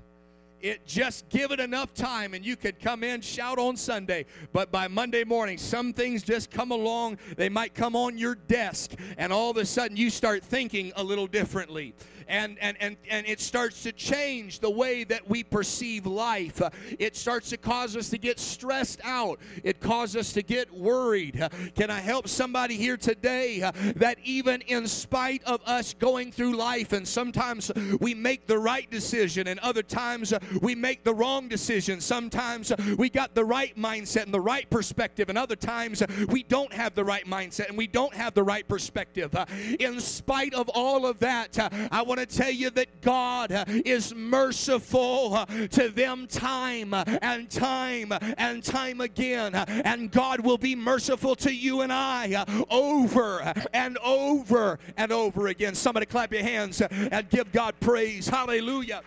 it 0.62 0.86
just 0.88 1.30
give 1.30 1.52
it 1.52 1.60
enough 1.60 1.94
time 1.94 2.34
and 2.34 2.44
you 2.44 2.56
could 2.56 2.80
come 2.80 3.04
in 3.04 3.22
shout 3.22 3.60
on 3.60 3.78
sunday 3.78 4.26
but 4.54 4.72
by 4.72 4.88
monday 4.88 5.24
morning 5.24 5.58
some 5.58 5.94
things 5.94 6.24
just 6.24 6.50
come 6.50 6.72
along 6.72 7.18
they 7.36 7.50
might 7.50 7.76
come 7.76 7.96
on 7.96 8.18
your 8.18 8.34
desk 8.34 8.92
and 9.18 9.32
all 9.32 9.52
of 9.52 9.58
a 9.58 9.66
sudden 9.66 9.96
you 9.96 10.10
start 10.10 10.44
thinking 10.44 10.92
a 10.96 11.04
little 11.04 11.28
differently 11.28 11.94
and, 12.27 12.57
and, 12.60 12.77
and, 12.79 12.98
and 13.10 13.25
it 13.25 13.39
starts 13.39 13.84
to 13.84 13.91
change 13.91 14.60
the 14.60 14.69
way 14.69 15.03
that 15.03 15.29
we 15.29 15.43
perceive 15.43 16.05
life. 16.05 16.62
It 17.00 17.15
starts 17.15 17.50
to 17.50 17.57
cause 17.57 17.96
us 17.96 18.10
to 18.10 18.17
get 18.17 18.39
stressed 18.39 19.00
out. 19.03 19.39
It 19.63 19.79
causes 19.79 20.15
us 20.17 20.34
to 20.34 20.43
get 20.43 20.74
worried. 20.74 21.48
Can 21.75 21.89
I 21.89 22.00
help 22.00 22.27
somebody 22.27 22.75
here 22.75 22.98
today 22.98 23.60
that 23.96 24.17
even 24.24 24.62
in 24.62 24.88
spite 24.88 25.43
of 25.43 25.62
us 25.65 25.93
going 25.93 26.31
through 26.31 26.55
life, 26.55 26.93
and 26.93 27.07
sometimes 27.07 27.72
we 28.00 28.13
make 28.13 28.48
the 28.48 28.57
right 28.57 28.89
decision, 28.89 29.48
and 29.48 29.60
other 29.62 29.84
times 29.84 30.34
we 30.62 30.75
make 30.75 31.03
the 31.03 31.13
wrong 31.13 31.48
decision. 31.48 32.01
Sometimes 32.01 32.72
we 32.98 33.10
got 33.10 33.36
the 33.36 33.46
right 33.46 33.75
mindset 33.77 34.24
and 34.24 34.34
the 34.34 34.41
right 34.41 34.69
perspective, 34.69 35.29
and 35.29 35.38
other 35.38 35.55
times 35.55 36.03
we 36.27 36.43
don't 36.43 36.74
have 36.74 36.96
the 36.96 37.03
right 37.03 37.25
mindset 37.25 37.69
and 37.69 37.77
we 37.77 37.88
don't 37.88 38.13
have 38.13 38.34
the 38.34 38.43
right 38.43 38.67
perspective. 38.67 39.36
In 39.79 40.00
spite 40.00 40.53
of 40.53 40.69
all 40.69 41.05
of 41.05 41.19
that, 41.19 41.57
I 41.91 42.01
want 42.01 42.17
want 42.18 42.30
to 42.30 42.38
tell 42.38 42.52
you 42.52 42.70
that 42.72 43.02
God 43.02 43.52
uh, 43.52 43.64
is 43.68 44.14
merciful 44.16 45.36
uh, 45.36 45.46
to 45.46 45.90
them 45.90 46.26
time 46.28 46.94
uh, 46.94 47.04
and 47.22 47.50
time 47.50 48.12
and 48.38 48.64
time 48.64 49.02
again. 49.02 49.54
And 49.56 50.12
God 50.12 50.40
will 50.40 50.58
be 50.58 50.76
merciful 50.76 51.36
to 51.38 51.54
you 51.54 51.82
and 51.82 51.94
I 51.94 52.44
over 52.70 53.54
and 53.74 53.98
over 54.00 54.80
and 54.98 55.12
over 55.12 55.48
again. 55.48 55.76
Somebody 55.76 56.08
clap 56.08 56.32
your 56.34 56.44
hands 56.44 56.82
and 56.82 57.30
give 57.30 57.52
God 57.52 57.76
praise. 57.80 58.28
Hallelujah. 58.28 59.02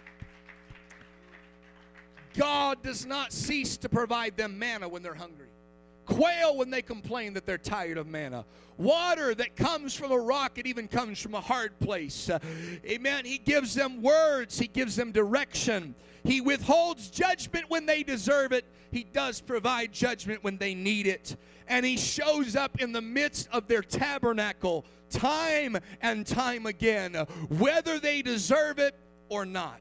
God 2.37 2.81
does 2.83 3.07
not 3.07 3.33
cease 3.33 3.77
to 3.79 3.89
provide 3.89 4.37
them 4.37 4.57
manna 4.57 4.89
when 4.89 5.03
they're 5.03 5.15
hungry. 5.15 5.50
Quail 6.07 6.57
when 6.57 6.71
they 6.71 6.83
complain 6.83 7.35
that 7.35 7.47
they're 7.47 7.59
tired 7.59 7.99
of 7.99 8.07
manna. 8.07 8.45
Water 8.77 9.35
that 9.35 9.57
comes 9.57 9.95
from 9.95 10.11
a 10.13 10.19
rock, 10.19 10.59
it 10.59 10.67
even 10.67 10.89
comes 10.89 11.21
from 11.21 11.35
a 11.35 11.41
hard 11.41 11.79
place. 11.81 12.31
Uh, 12.31 12.39
amen. 12.87 13.25
He 13.25 13.39
gives 13.39 13.75
them 13.75 14.03
words, 14.03 14.59
He 14.59 14.67
gives 14.67 14.97
them 14.97 15.13
direction. 15.13 15.95
He 16.25 16.41
withholds 16.41 17.09
judgment 17.09 17.67
when 17.69 17.87
they 17.87 18.03
deserve 18.03 18.53
it. 18.53 18.65
He 18.91 19.05
does 19.05 19.41
provide 19.41 19.93
judgment 19.93 20.43
when 20.43 20.59
they 20.59 20.75
need 20.75 21.07
it. 21.07 21.37
And 21.69 21.85
He 21.85 21.97
shows 21.97 22.57
up 22.57 22.81
in 22.81 22.93
the 22.93 23.01
midst 23.01 23.49
of 23.53 23.69
their 23.69 23.83
tabernacle 23.83 24.85
time 25.11 25.77
and 26.01 26.27
time 26.27 26.67
again, 26.67 27.15
whether 27.49 27.99
they 27.99 28.23
deserve 28.23 28.79
it 28.79 28.95
or 29.29 29.45
not. 29.45 29.81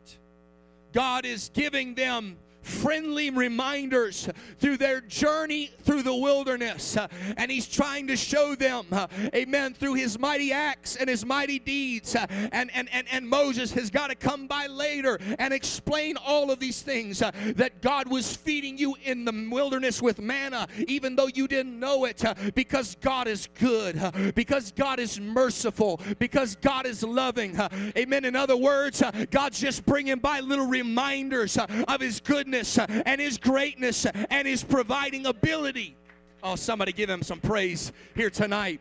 God 0.91 1.25
is 1.25 1.49
giving 1.53 1.95
them 1.95 2.37
friendly 2.61 3.29
reminders 3.29 4.29
through 4.59 4.77
their 4.77 5.01
journey 5.01 5.71
through 5.83 6.03
the 6.03 6.13
wilderness. 6.13 6.97
And 7.37 7.51
he's 7.51 7.67
trying 7.67 8.07
to 8.07 8.15
show 8.15 8.55
them, 8.55 8.85
amen, 9.33 9.73
through 9.73 9.95
his 9.95 10.19
mighty 10.19 10.51
acts 10.51 10.95
and 10.95 11.09
his 11.09 11.25
mighty 11.25 11.59
deeds. 11.59 12.15
And, 12.15 12.69
and, 12.73 12.89
and, 12.91 13.07
and 13.11 13.27
Moses 13.27 13.71
has 13.73 13.89
got 13.89 14.07
to 14.07 14.15
come 14.15 14.47
by 14.47 14.67
later 14.67 15.19
and 15.39 15.53
explain 15.53 16.17
all 16.17 16.51
of 16.51 16.59
these 16.59 16.81
things 16.81 17.19
that 17.19 17.81
God 17.81 18.09
was 18.09 18.35
feeding 18.35 18.77
you 18.77 18.95
in 19.03 19.25
the 19.25 19.47
wilderness 19.51 20.01
with 20.01 20.19
manna, 20.19 20.67
even 20.87 21.15
though 21.15 21.29
you 21.33 21.47
didn't 21.47 21.79
know 21.79 22.05
it, 22.05 22.23
because 22.55 22.95
God 23.01 23.27
is 23.27 23.47
good, 23.59 23.99
because 24.35 24.71
God 24.71 24.99
is 24.99 25.19
merciful, 25.19 25.99
because 26.19 26.55
God 26.55 26.85
is 26.85 27.03
loving. 27.03 27.59
Amen. 27.97 28.25
In 28.25 28.35
other 28.35 28.57
words, 28.57 29.01
God's 29.31 29.59
just 29.59 29.85
bringing 29.85 30.17
by 30.17 30.39
little 30.39 30.67
reminders 30.67 31.57
of 31.57 32.01
his 32.01 32.19
goodness 32.19 32.48
goodness 32.49 32.77
uh, 32.79 32.85
and 33.05 33.21
His 33.21 33.37
greatness 33.37 34.05
uh, 34.05 34.11
and 34.31 34.47
His 34.47 34.63
providing 34.63 35.27
ability. 35.27 35.95
Oh, 36.41 36.55
somebody 36.55 36.91
give 36.91 37.09
Him 37.09 37.21
some 37.21 37.39
praise 37.39 37.91
here 38.15 38.29
tonight. 38.31 38.79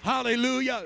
Hallelujah. 0.00 0.84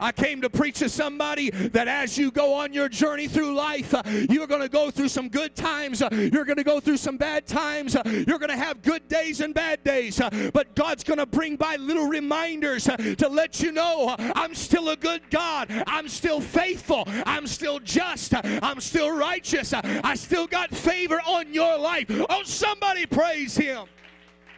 I 0.00 0.12
came 0.12 0.40
to 0.42 0.50
preach 0.50 0.78
to 0.78 0.88
somebody 0.88 1.50
that 1.50 1.88
as 1.88 2.16
you 2.16 2.30
go 2.30 2.54
on 2.54 2.72
your 2.72 2.88
journey 2.88 3.28
through 3.28 3.54
life, 3.54 3.94
uh, 3.94 4.02
you're 4.06 4.46
going 4.46 4.60
to 4.60 4.68
go 4.68 4.90
through 4.90 5.08
some 5.08 5.28
good 5.28 5.54
times. 5.54 6.02
Uh, 6.02 6.08
you're 6.32 6.44
going 6.44 6.56
to 6.56 6.64
go 6.64 6.80
through 6.80 6.96
some 6.96 7.16
bad 7.16 7.46
times. 7.46 7.96
Uh, 7.96 8.02
you're 8.26 8.38
going 8.38 8.50
to 8.50 8.56
have 8.56 8.82
good 8.82 9.08
days 9.08 9.40
and 9.40 9.54
bad 9.54 9.82
days. 9.84 10.20
But 10.52 10.74
God's 10.74 11.04
going 11.04 11.18
to 11.18 11.26
bring 11.26 11.56
by 11.56 11.76
little 11.76 12.06
reminders 12.06 12.84
to 12.84 13.28
let 13.28 13.60
you 13.60 13.72
know 13.72 14.14
I'm 14.18 14.54
still 14.54 14.90
a 14.90 14.96
good 14.96 15.22
God. 15.30 15.66
I'm 15.86 16.08
still 16.08 16.40
faithful. 16.40 17.04
I'm 17.26 17.46
still 17.46 17.80
just. 17.80 18.34
I'm 18.62 18.80
still 18.80 19.16
righteous. 19.16 19.72
I 19.74 20.14
still 20.14 20.46
got 20.46 20.70
favor 20.70 21.20
on 21.26 21.52
your 21.52 21.78
life. 21.78 22.06
Oh, 22.30 22.42
somebody 22.44 23.06
praise 23.06 23.56
Him. 23.56 23.86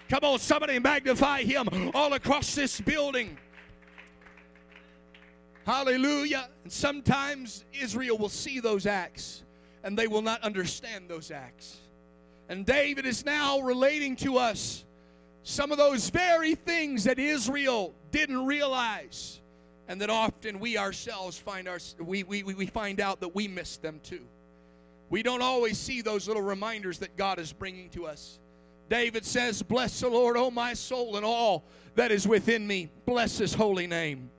Come 0.09 0.25
on, 0.25 0.39
somebody 0.39 0.79
magnify 0.79 1.43
Him 1.43 1.93
all 1.95 2.13
across 2.15 2.55
this 2.55 2.81
building. 2.81 3.39
Hallelujah. 5.67 6.49
And 6.64 6.73
sometimes 6.73 7.64
Israel 7.73 8.19
will 8.19 8.29
see 8.29 8.61
those 8.61 8.87
acts 8.87 9.43
and 9.83 9.99
they 9.99 10.07
will 10.07 10.23
not 10.23 10.43
understand 10.43 11.09
those 11.09 11.31
acts. 11.31 11.79
And 12.49 12.67
David 12.67 13.07
is 13.07 13.25
now 13.25 13.61
relating 13.61 14.17
to 14.17 14.38
us 14.38 14.85
some 15.43 15.73
of 15.73 15.79
those 15.79 16.11
very 16.11 16.55
things 16.55 17.05
that 17.05 17.19
Israel 17.19 17.95
didn't 18.11 18.45
realize 18.45 19.40
and 19.88 20.00
that 20.00 20.11
often 20.11 20.61
we 20.61 20.76
ourselves 20.76 21.38
find 21.38 21.69
our, 21.69 21.79
we, 21.99 22.23
we, 22.25 22.43
we 22.43 22.67
find 22.67 23.00
out 23.00 23.21
that 23.21 23.35
we 23.35 23.49
miss 23.49 23.76
them 23.76 24.00
too. 24.02 24.21
We 25.09 25.23
don't 25.23 25.43
always 25.43 25.79
see 25.79 26.02
those 26.02 26.29
little 26.29 26.43
reminders 26.43 26.99
that 26.99 27.17
God 27.17 27.38
is 27.38 27.52
bringing 27.52 27.88
to 27.90 28.07
us. 28.07 28.38
David 28.88 29.25
says, 29.25 29.62
Bless 29.62 30.00
the 30.00 30.09
Lord, 30.09 30.37
O 30.37 30.50
my 30.50 30.75
soul, 30.75 31.17
and 31.17 31.25
all 31.25 31.64
that 31.97 32.12
is 32.12 32.26
within 32.26 32.67
me. 32.67 32.90
Bless 33.07 33.38
his 33.38 33.52
holy 33.52 33.87
name. 33.87 34.31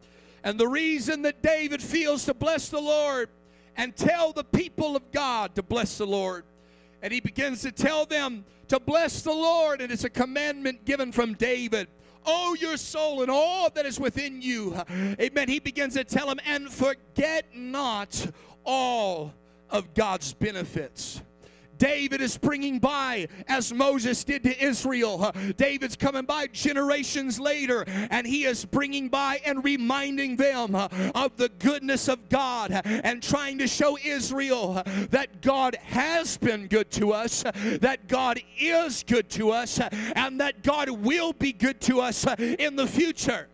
And 0.44 0.60
the 0.60 0.68
reason 0.68 1.22
that 1.24 1.42
David 1.42 1.82
feels 1.82 2.26
to 2.26 2.34
bless 2.34 2.70
the 2.70 2.82
Lord 2.82 3.30
and 3.78 3.96
tell 3.96 4.34
the 4.34 4.44
people 4.44 4.96
of 4.96 5.12
God 5.12 5.56
to 5.56 5.64
bless 5.64 5.98
the 5.98 6.08
Lord. 6.08 6.44
And 7.02 7.14
he 7.14 7.20
begins 7.20 7.62
to 7.62 7.72
tell 7.72 8.06
them 8.06 8.46
to 8.68 8.80
bless 8.80 9.22
the 9.22 9.34
Lord, 9.34 9.82
and 9.82 9.92
it's 9.92 10.04
a 10.04 10.10
commandment 10.10 10.86
given 10.86 11.12
from 11.12 11.34
David. 11.34 11.88
Oh, 12.26 12.56
your 12.60 12.78
soul 12.78 13.22
and 13.22 13.32
all 13.32 13.70
that 13.72 13.86
is 13.86 14.00
within 14.00 14.42
you. 14.42 14.80
Amen. 15.20 15.50
He 15.50 15.60
begins 15.60 15.96
to 15.96 16.04
tell 16.04 16.28
them, 16.28 16.40
and 16.46 16.72
forget 16.72 17.46
not 17.56 18.32
all 18.64 19.34
of 19.70 19.94
God's 19.94 20.34
benefits. 20.34 21.22
David 21.82 22.22
is 22.22 22.38
bringing 22.38 22.78
by 22.78 23.28
as 23.48 23.74
Moses 23.74 24.24
did 24.24 24.44
to 24.44 24.64
Israel. 24.64 25.32
David's 25.58 25.96
coming 25.96 26.26
by 26.26 26.46
generations 26.46 27.40
later 27.40 27.86
and 27.88 28.28
he 28.28 28.46
is 28.46 28.66
bringing 28.66 29.10
by 29.10 29.42
and 29.44 29.64
reminding 29.64 30.36
them 30.36 30.76
of 30.76 31.38
the 31.38 31.50
goodness 31.58 32.08
of 32.08 32.30
God 32.30 32.70
and 32.86 33.24
trying 33.24 33.58
to 33.58 33.68
show 33.68 33.98
Israel 34.06 34.84
that 35.10 35.42
God 35.42 35.76
has 35.82 36.38
been 36.38 36.68
good 36.68 36.92
to 36.92 37.14
us, 37.14 37.42
that 37.42 38.08
God 38.08 38.40
is 38.60 39.04
good 39.04 39.28
to 39.32 39.50
us, 39.50 39.80
and 40.16 40.40
that 40.40 40.62
God 40.62 40.88
will 40.88 41.34
be 41.34 41.52
good 41.52 41.82
to 41.82 42.00
us 42.00 42.28
in 42.38 42.76
the 42.76 42.86
future. 42.86 43.48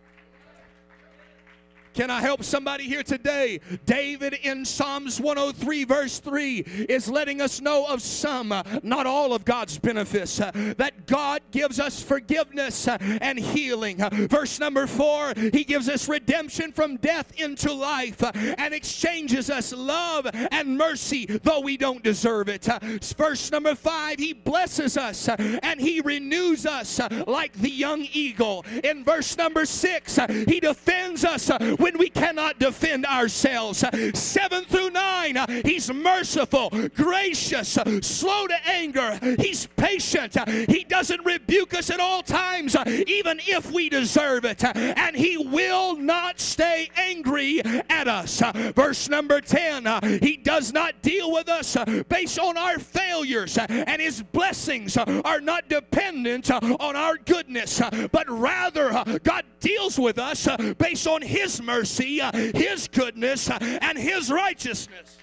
Can 1.98 2.10
I 2.12 2.20
help 2.20 2.44
somebody 2.44 2.84
here 2.84 3.02
today? 3.02 3.58
David 3.84 4.34
in 4.44 4.64
Psalms 4.64 5.20
103, 5.20 5.82
verse 5.82 6.20
3, 6.20 6.58
is 6.88 7.08
letting 7.08 7.40
us 7.40 7.60
know 7.60 7.86
of 7.88 8.02
some, 8.02 8.54
not 8.84 9.04
all 9.08 9.32
of 9.32 9.44
God's 9.44 9.80
benefits, 9.80 10.36
that 10.36 11.08
God 11.08 11.42
gives 11.50 11.80
us 11.80 12.00
forgiveness 12.00 12.86
and 12.86 13.36
healing. 13.36 13.96
Verse 14.28 14.60
number 14.60 14.86
4, 14.86 15.32
He 15.52 15.64
gives 15.64 15.88
us 15.88 16.08
redemption 16.08 16.70
from 16.70 16.98
death 16.98 17.32
into 17.36 17.72
life 17.72 18.22
and 18.32 18.72
exchanges 18.72 19.50
us 19.50 19.72
love 19.72 20.28
and 20.52 20.78
mercy, 20.78 21.26
though 21.26 21.58
we 21.58 21.76
don't 21.76 22.04
deserve 22.04 22.48
it. 22.48 22.68
Verse 23.16 23.50
number 23.50 23.74
5, 23.74 24.20
He 24.20 24.34
blesses 24.34 24.96
us 24.96 25.28
and 25.28 25.80
He 25.80 26.00
renews 26.00 26.64
us 26.64 27.00
like 27.26 27.54
the 27.54 27.70
young 27.70 28.06
eagle. 28.12 28.64
In 28.84 29.02
verse 29.02 29.36
number 29.36 29.66
6, 29.66 30.20
He 30.46 30.60
defends 30.60 31.24
us 31.24 31.50
when 31.88 31.98
we 31.98 32.10
cannot 32.10 32.58
defend 32.58 33.06
ourselves. 33.06 33.82
Seven 34.12 34.64
through 34.64 34.90
nine, 34.90 35.38
He's 35.64 35.90
merciful, 35.90 36.70
gracious, 36.94 37.78
slow 38.02 38.46
to 38.46 38.66
anger. 38.66 39.18
He's 39.38 39.66
patient. 39.76 40.36
He 40.68 40.84
doesn't 40.84 41.24
rebuke 41.24 41.72
us 41.72 41.88
at 41.88 41.98
all 41.98 42.22
times, 42.22 42.76
even 43.06 43.40
if 43.46 43.70
we 43.70 43.88
deserve 43.88 44.44
it. 44.44 44.62
And 44.64 45.16
He 45.16 45.38
will 45.38 45.96
not 45.96 46.40
stay 46.40 46.90
angry 46.96 47.62
at 47.88 48.06
us. 48.06 48.42
Verse 48.74 49.08
number 49.08 49.40
10, 49.40 50.20
He 50.20 50.36
does 50.36 50.74
not 50.74 51.00
deal 51.00 51.32
with 51.32 51.48
us 51.48 51.74
based 52.10 52.38
on 52.38 52.58
our 52.58 52.78
failures, 52.78 53.56
and 53.56 54.02
His 54.02 54.22
blessings 54.22 54.98
are 54.98 55.40
not 55.40 55.70
dependent 55.70 56.50
on 56.50 56.96
our 56.96 57.16
goodness, 57.16 57.80
but 58.12 58.28
rather 58.28 59.04
God 59.22 59.46
deals 59.60 59.98
with 59.98 60.18
us 60.18 60.46
based 60.76 61.06
on 61.06 61.22
His 61.22 61.62
mercy 61.68 62.20
uh, 62.20 62.32
His 62.32 62.88
goodness, 62.88 63.50
uh, 63.50 63.58
and 63.60 63.98
His 63.98 64.30
righteousness. 64.30 65.17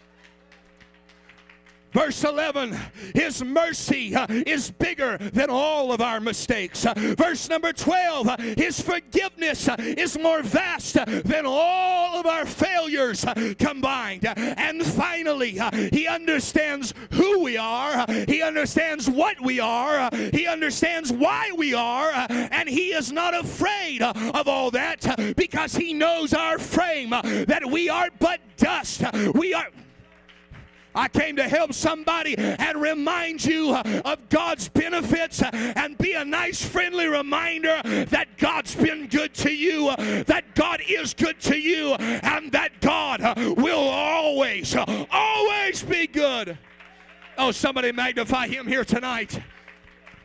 Verse 1.96 2.26
11, 2.26 2.78
His 3.14 3.42
mercy 3.42 4.14
uh, 4.14 4.28
is 4.30 4.70
bigger 4.70 5.18
than 5.18 5.50
all 5.50 5.94
of 5.94 6.02
our 6.02 6.20
mistakes. 6.20 6.86
Uh, 6.86 6.94
verse 7.18 7.48
number 7.48 7.72
12, 7.72 8.28
uh, 8.28 8.36
His 8.58 8.82
forgiveness 8.82 9.70
uh, 9.70 9.78
is 9.80 10.20
more 10.20 10.44
vast 10.44 10.98
uh, 10.98 11.06
than 11.24 11.46
all 11.46 12.20
of 12.20 12.26
our 12.26 12.46
failures 12.46 13.24
uh, 13.24 13.54
combined. 13.58 14.26
And 14.26 14.86
finally, 14.86 15.58
He 15.94 16.06
understands 16.06 16.94
who 17.12 17.40
we 17.40 17.56
are, 17.56 18.06
He 18.28 18.42
understands 18.42 19.10
what 19.10 19.40
we 19.40 19.62
are, 19.62 20.10
He 20.34 20.48
understands 20.48 21.14
why 21.14 21.52
we 21.56 21.74
are, 21.74 22.12
and 22.30 22.68
He 22.68 22.90
is 22.90 23.14
not 23.14 23.34
afraid 23.34 24.02
of 24.02 24.50
all 24.50 24.70
that 24.72 25.34
because 25.38 25.74
He 25.74 25.94
knows 25.94 26.34
our 26.34 26.60
frame, 26.60 27.12
that 27.12 27.66
we 27.66 27.88
are 27.88 28.10
but 28.20 28.42
dust. 28.58 29.02
We 29.34 29.54
are. 29.54 29.70
I 30.96 31.08
came 31.10 31.36
to 31.36 31.44
help 31.48 31.74
somebody 31.74 32.38
and 32.38 32.82
remind 32.82 33.44
you 33.44 33.72
uh, 33.72 34.02
of 34.06 34.30
God's 34.30 34.70
benefits 34.70 35.42
uh, 35.42 35.50
and 35.54 35.98
be 35.98 36.14
a 36.14 36.24
nice, 36.24 36.66
friendly 36.66 37.08
reminder 37.08 37.82
that 37.84 38.28
God's 38.38 38.76
been 38.76 39.08
good 39.08 39.34
to 39.36 39.54
you, 39.54 39.90
uh, 39.90 40.24
that 40.24 40.56
God 40.56 40.82
is 40.88 41.14
good 41.14 41.40
to 41.42 41.58
you, 41.58 41.94
and 41.96 42.52
that 42.54 42.80
God 42.80 43.22
will 43.58 43.88
always, 43.90 44.76
always 45.12 45.84
be 45.84 46.08
good. 46.08 46.58
Oh, 47.38 47.52
somebody 47.52 47.92
magnify 47.92 48.48
Him 48.48 48.66
here 48.66 48.86
tonight. 48.86 49.40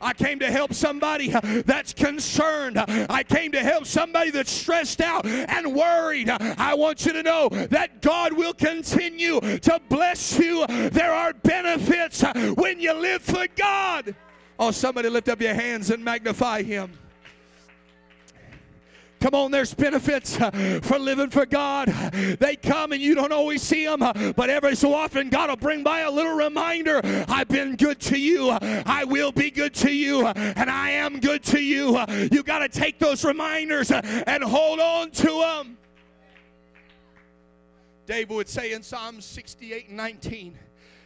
I 0.01 0.13
came 0.13 0.39
to 0.41 0.51
help 0.51 0.73
somebody 0.73 1.33
uh, 1.33 1.63
that's 1.65 1.93
concerned. 1.93 2.79
I 2.79 3.23
came 3.23 3.53
to 3.53 3.61
help 3.61 3.87
somebody 3.87 4.31
that's 4.31 4.51
stressed 4.51 5.01
out 5.01 5.27
and 5.27 5.75
worried. 5.75 6.31
I 6.31 6.75
want 6.75 7.05
you 7.07 7.13
to 7.13 7.23
know 7.23 7.49
that 7.49 8.01
God 8.01 8.33
will 8.33 8.55
continue 8.55 9.41
to 9.41 9.81
bless 9.89 10.39
you. 10.39 10.67
There 10.67 11.13
are 11.13 11.33
benefits 11.33 12.23
uh, 12.23 12.33
when 12.57 12.81
you 12.81 12.93
live 12.93 13.23
for 13.23 13.47
God. 13.57 14.15
Oh, 14.59 14.71
somebody 14.71 15.09
lift 15.09 15.29
up 15.29 15.41
your 15.41 15.55
hands 15.55 15.91
and 15.91 16.05
magnify 16.05 16.63
him. 16.63 16.93
Come 19.21 19.35
on, 19.35 19.51
there's 19.51 19.75
benefits 19.75 20.41
uh, 20.41 20.81
for 20.83 20.99
living 20.99 21.29
for 21.29 21.45
God. 21.45 21.89
They 21.89 22.57
come 22.57 22.93
and 22.93 23.03
you 23.03 23.15
don't 23.15 23.33
always 23.33 23.63
see 23.63 23.85
them, 23.85 24.03
uh, 24.03 24.33
but 24.33 24.49
every 24.49 24.75
so 24.75 24.95
often 24.95 25.29
God 25.29 25.51
will 25.51 25.57
bring 25.57 25.83
by 25.83 26.01
a 26.01 26.11
little 26.11 26.35
reminder 26.35 27.03
I've 27.29 27.49
been 27.49 27.77
good 27.77 28.01
to 28.01 28.19
you, 28.19 28.51
I 28.51 29.05
will 29.05 29.31
be 29.31 29.51
good 29.51 29.75
to 29.75 29.93
you, 29.93 30.27
uh, 30.27 30.33
and 30.35 30.71
I 30.71 30.91
am 30.91 31.21
good 31.21 31.43
to 31.45 31.61
you. 31.61 31.99
You 32.33 32.43
got 32.43 32.61
to 32.61 32.69
take 32.69 32.99
those 32.99 33.25
reminders 33.25 33.91
and 33.91 34.43
hold 34.43 34.81
on 34.81 35.11
to 35.11 35.27
them. 35.27 35.77
David 38.07 38.35
would 38.35 38.49
say 38.49 38.73
in 38.73 38.83
Psalm 38.83 39.21
68 39.21 39.89
and 39.89 39.97
19, 39.97 40.59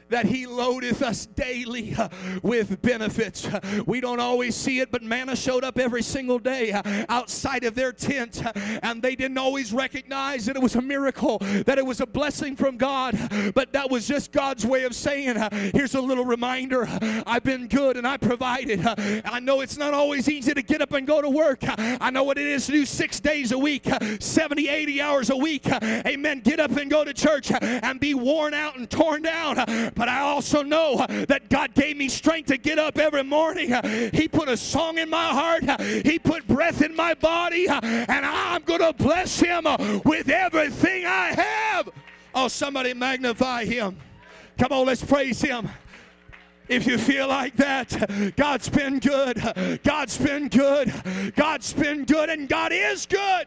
that 0.08 0.26
He 0.26 0.46
loadeth 0.46 1.02
us 1.02 1.26
daily 1.26 1.94
uh, 1.94 2.08
with 2.42 2.80
benefits. 2.82 3.48
We 3.86 4.00
don't 4.00 4.20
always 4.20 4.54
see 4.54 4.80
it, 4.80 4.90
but 4.90 5.02
manna 5.02 5.36
showed 5.36 5.64
up 5.64 5.78
every 5.78 6.02
single 6.02 6.38
day 6.38 6.72
uh, 6.72 6.82
outside 7.08 7.64
of 7.64 7.74
their 7.74 7.92
tent, 7.92 8.44
uh, 8.44 8.52
and 8.82 9.02
they 9.02 9.16
didn't 9.16 9.38
always 9.38 9.72
recognize 9.72 10.46
that 10.46 10.56
it 10.56 10.62
was 10.62 10.76
a 10.76 10.82
miracle, 10.82 11.38
that 11.38 11.78
it 11.78 11.86
was 11.86 12.00
a 12.00 12.06
blessing 12.06 12.56
from 12.56 12.76
God, 12.76 13.16
but 13.54 13.72
that 13.72 13.90
was 13.90 14.06
just 14.06 14.32
God's 14.32 14.66
way 14.66 14.84
of 14.84 14.94
saying, 14.94 15.36
uh, 15.36 15.50
Here's 15.74 15.94
a 15.94 16.00
little 16.00 16.24
reminder 16.24 16.86
I've 17.26 17.44
been 17.44 17.66
good 17.68 17.96
and 17.96 18.06
I 18.06 18.16
provided. 18.16 18.84
Uh, 18.84 18.94
I 19.24 19.40
know 19.40 19.60
it's 19.60 19.76
not 19.76 19.94
always 19.94 20.28
easy 20.28 20.54
to 20.54 20.62
get 20.62 20.82
up 20.82 20.92
and 20.92 21.06
go 21.06 21.20
to 21.20 21.28
work. 21.28 21.62
Uh, 21.62 21.98
I 22.00 22.10
know 22.10 22.24
what 22.24 22.38
it 22.38 22.46
is 22.46 22.66
to 22.66 22.72
do 22.72 22.86
six 22.86 23.20
days 23.20 23.52
a 23.52 23.58
week, 23.58 23.86
70, 24.20 24.68
80 24.68 25.00
hours 25.00 25.30
a 25.30 25.36
week. 25.36 25.66
Amen. 25.82 26.40
Get 26.40 26.60
up 26.60 26.72
and 26.72 26.90
go 26.90 27.04
to 27.04 27.14
church 27.14 27.50
and 27.60 28.00
be 28.00 28.14
worn 28.14 28.54
out 28.54 28.76
and 28.76 28.88
torn 28.88 29.22
down. 29.22 29.56
But 29.94 30.08
I 30.08 30.20
also 30.20 30.62
know 30.62 31.06
that 31.06 31.48
God 31.48 31.74
gave 31.74 31.96
me 31.96 32.08
strength 32.08 32.46
to 32.48 32.56
get 32.56 32.78
up 32.78 32.98
every 32.98 33.22
morning. 33.22 33.72
He 34.12 34.28
put 34.28 34.48
a 34.48 34.56
song 34.56 34.98
in 34.98 35.08
my 35.08 35.28
heart, 35.28 35.80
He 35.80 36.18
put 36.18 36.46
breath 36.46 36.82
in 36.82 36.94
my 36.96 37.14
body, 37.14 37.68
and 37.68 38.26
I'm 38.26 38.62
going 38.62 38.80
to 38.80 38.92
bless 38.92 39.38
Him 39.38 39.64
with 40.04 40.28
everything 40.28 41.06
I 41.06 41.32
have. 41.32 41.88
Oh, 42.34 42.48
somebody 42.48 42.94
magnify 42.94 43.64
Him. 43.64 43.96
Come 44.58 44.72
on, 44.72 44.86
let's 44.86 45.04
praise 45.04 45.40
Him. 45.40 45.68
If 46.66 46.86
you 46.86 46.96
feel 46.96 47.28
like 47.28 47.56
that, 47.56 48.34
God's 48.36 48.68
been 48.70 48.98
good. 48.98 49.80
God's 49.84 50.16
been 50.16 50.48
good. 50.48 50.92
God's 51.36 51.72
been 51.72 52.04
good, 52.04 52.30
and 52.30 52.48
God 52.48 52.72
is 52.72 53.04
good. 53.06 53.46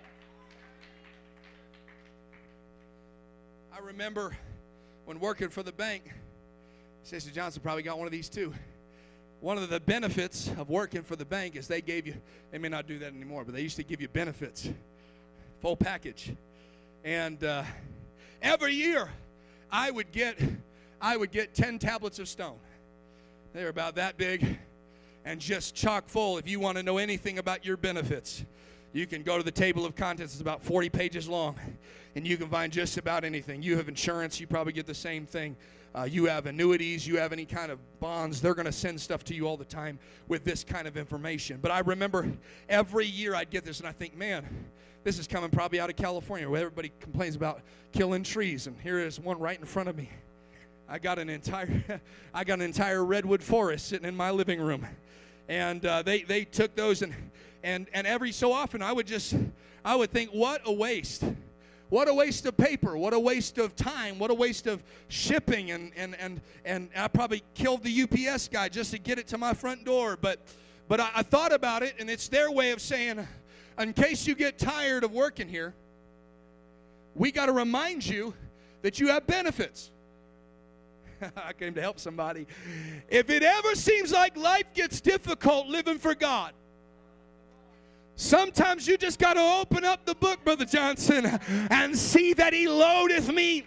I 3.73 3.79
remember 3.81 4.37
when 5.05 5.19
working 5.19 5.49
for 5.49 5.63
the 5.63 5.71
bank, 5.71 6.03
Sister 7.07 7.31
Johnson 7.31 7.61
probably 7.61 7.83
got 7.83 7.97
one 7.97 8.05
of 8.05 8.11
these 8.11 8.27
too. 8.27 8.53
One 9.39 9.57
of 9.57 9.69
the 9.69 9.79
benefits 9.79 10.51
of 10.57 10.69
working 10.69 11.03
for 11.03 11.15
the 11.15 11.23
bank 11.23 11.55
is 11.55 11.65
they 11.65 11.79
gave 11.79 12.05
you, 12.05 12.15
they 12.51 12.57
may 12.57 12.67
not 12.67 12.85
do 12.85 12.99
that 12.99 13.13
anymore, 13.13 13.45
but 13.45 13.55
they 13.55 13.61
used 13.61 13.77
to 13.77 13.83
give 13.83 14.01
you 14.01 14.09
benefits, 14.09 14.69
full 15.61 15.77
package. 15.77 16.35
And 17.05 17.41
uh, 17.45 17.63
every 18.41 18.73
year 18.73 19.09
I 19.71 19.89
would 19.89 20.11
get, 20.11 20.37
I 20.99 21.15
would 21.15 21.31
get 21.31 21.53
10 21.53 21.79
tablets 21.79 22.19
of 22.19 22.27
stone. 22.27 22.59
They're 23.53 23.69
about 23.69 23.95
that 23.95 24.17
big 24.17 24.59
and 25.23 25.39
just 25.39 25.75
chock 25.75 26.09
full 26.09 26.37
if 26.37 26.49
you 26.49 26.59
want 26.59 26.75
to 26.75 26.83
know 26.83 26.97
anything 26.97 27.39
about 27.39 27.63
your 27.63 27.77
benefits. 27.77 28.43
You 28.93 29.05
can 29.05 29.23
go 29.23 29.37
to 29.37 29.43
the 29.43 29.51
table 29.51 29.85
of 29.85 29.95
contents, 29.95 30.33
it's 30.33 30.41
about 30.41 30.63
40 30.63 30.89
pages 30.89 31.27
long, 31.27 31.59
and 32.15 32.25
you 32.25 32.37
can 32.37 32.49
find 32.49 32.71
just 32.71 32.97
about 32.97 33.23
anything. 33.23 33.61
You 33.61 33.77
have 33.77 33.89
insurance, 33.89 34.39
you 34.39 34.47
probably 34.47 34.73
get 34.73 34.87
the 34.87 34.95
same 34.95 35.25
thing 35.25 35.55
uh, 35.97 36.03
you 36.03 36.25
have 36.25 36.45
annuities, 36.45 37.07
you 37.07 37.17
have 37.17 37.33
any 37.33 37.45
kind 37.45 37.71
of 37.71 37.79
bonds, 37.99 38.39
they're 38.39 38.53
going 38.53 38.65
to 38.65 38.71
send 38.71 38.99
stuff 38.99 39.23
to 39.23 39.33
you 39.33 39.47
all 39.47 39.57
the 39.57 39.65
time 39.65 39.97
with 40.27 40.43
this 40.43 40.63
kind 40.63 40.87
of 40.87 40.95
information. 40.95 41.57
But 41.61 41.71
I 41.71 41.79
remember 41.79 42.31
every 42.69 43.07
year 43.07 43.33
I'd 43.33 43.49
get 43.49 43.65
this 43.65 43.79
and 43.79 43.87
I 43.87 43.91
think, 43.91 44.15
man, 44.15 44.45
this 45.03 45.17
is 45.17 45.27
coming 45.27 45.49
probably 45.49 45.79
out 45.79 45.89
of 45.89 45.95
California 45.95 46.47
where 46.47 46.61
everybody 46.61 46.91
complains 46.99 47.35
about 47.35 47.61
killing 47.93 48.23
trees. 48.23 48.67
And 48.67 48.79
here 48.81 48.99
is 48.99 49.19
one 49.19 49.39
right 49.39 49.57
in 49.57 49.65
front 49.65 49.89
of 49.89 49.97
me. 49.97 50.09
I 50.87 50.99
got 50.99 51.17
an 51.17 51.29
entire, 51.29 51.83
I 52.33 52.43
got 52.43 52.59
an 52.59 52.65
entire 52.65 53.03
redwood 53.03 53.41
forest 53.41 53.87
sitting 53.87 54.07
in 54.07 54.15
my 54.15 54.29
living 54.29 54.61
room. 54.61 54.85
And 55.49 55.83
uh, 55.85 56.03
they, 56.03 56.21
they 56.23 56.43
took 56.43 56.75
those 56.75 57.01
and, 57.01 57.13
and, 57.63 57.87
and 57.93 58.07
every 58.07 58.31
so 58.31 58.51
often 58.51 58.81
I 58.81 58.91
would 58.91 59.07
just, 59.07 59.35
I 59.83 59.95
would 59.95 60.11
think, 60.11 60.31
what 60.31 60.61
a 60.65 60.71
waste 60.71 61.23
what 61.89 62.09
a 62.09 62.13
waste 62.13 62.45
of 62.45 62.57
paper. 62.57 62.97
What 62.97 63.13
a 63.13 63.19
waste 63.19 63.57
of 63.57 63.75
time. 63.75 64.19
What 64.19 64.29
a 64.29 64.33
waste 64.33 64.67
of 64.67 64.83
shipping. 65.07 65.71
And, 65.71 65.91
and, 65.95 66.15
and, 66.19 66.41
and 66.65 66.89
I 66.95 67.07
probably 67.07 67.43
killed 67.53 67.83
the 67.83 68.03
UPS 68.03 68.49
guy 68.49 68.67
just 68.67 68.91
to 68.91 68.99
get 68.99 69.19
it 69.19 69.27
to 69.27 69.37
my 69.37 69.53
front 69.53 69.85
door. 69.85 70.17
But, 70.19 70.39
but 70.89 70.99
I, 70.99 71.09
I 71.15 71.23
thought 71.23 71.53
about 71.53 71.83
it, 71.83 71.95
and 71.99 72.09
it's 72.09 72.27
their 72.27 72.51
way 72.51 72.71
of 72.71 72.81
saying, 72.81 73.25
in 73.79 73.93
case 73.93 74.27
you 74.27 74.35
get 74.35 74.57
tired 74.57 75.03
of 75.03 75.13
working 75.13 75.47
here, 75.47 75.73
we 77.15 77.31
got 77.31 77.45
to 77.45 77.53
remind 77.53 78.05
you 78.05 78.33
that 78.81 78.99
you 78.99 79.07
have 79.07 79.25
benefits. 79.25 79.89
I 81.37 81.53
came 81.53 81.73
to 81.73 81.81
help 81.81 81.99
somebody. 81.99 82.47
If 83.07 83.29
it 83.29 83.43
ever 83.43 83.75
seems 83.75 84.11
like 84.11 84.35
life 84.35 84.73
gets 84.73 84.99
difficult 84.99 85.67
living 85.67 85.99
for 85.99 86.13
God, 86.13 86.51
Sometimes 88.17 88.87
you 88.87 88.97
just 88.97 89.19
got 89.19 89.35
to 89.35 89.41
open 89.41 89.85
up 89.85 90.03
the 90.05 90.15
book, 90.15 90.43
Brother 90.43 90.65
Johnson, 90.65 91.39
and 91.69 91.95
see 91.95 92.33
that 92.33 92.51
He 92.51 92.67
loadeth 92.67 93.31
me. 93.31 93.65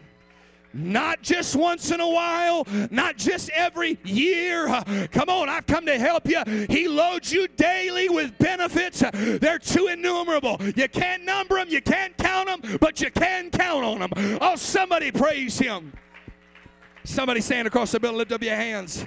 Not 0.72 1.22
just 1.22 1.56
once 1.56 1.90
in 1.90 2.00
a 2.00 2.08
while, 2.08 2.66
not 2.90 3.16
just 3.16 3.50
every 3.50 3.98
year. 4.04 4.66
Come 5.10 5.28
on, 5.28 5.48
I've 5.48 5.66
come 5.66 5.86
to 5.86 5.98
help 5.98 6.28
you. 6.28 6.42
He 6.68 6.86
loads 6.86 7.32
you 7.32 7.48
daily 7.48 8.08
with 8.08 8.36
benefits. 8.38 9.02
They're 9.12 9.58
too 9.58 9.86
innumerable. 9.86 10.60
You 10.76 10.88
can't 10.88 11.24
number 11.24 11.56
them, 11.56 11.68
you 11.68 11.80
can't 11.80 12.16
count 12.18 12.48
them, 12.48 12.78
but 12.80 13.00
you 13.00 13.10
can 13.10 13.50
count 13.50 13.84
on 13.84 13.98
them. 14.00 14.38
Oh, 14.40 14.56
somebody 14.56 15.10
praise 15.12 15.58
Him. 15.58 15.92
Somebody 17.04 17.40
stand 17.40 17.66
across 17.66 17.92
the 17.92 18.00
building, 18.00 18.18
lift 18.18 18.32
up 18.32 18.42
your 18.42 18.56
hands. 18.56 19.06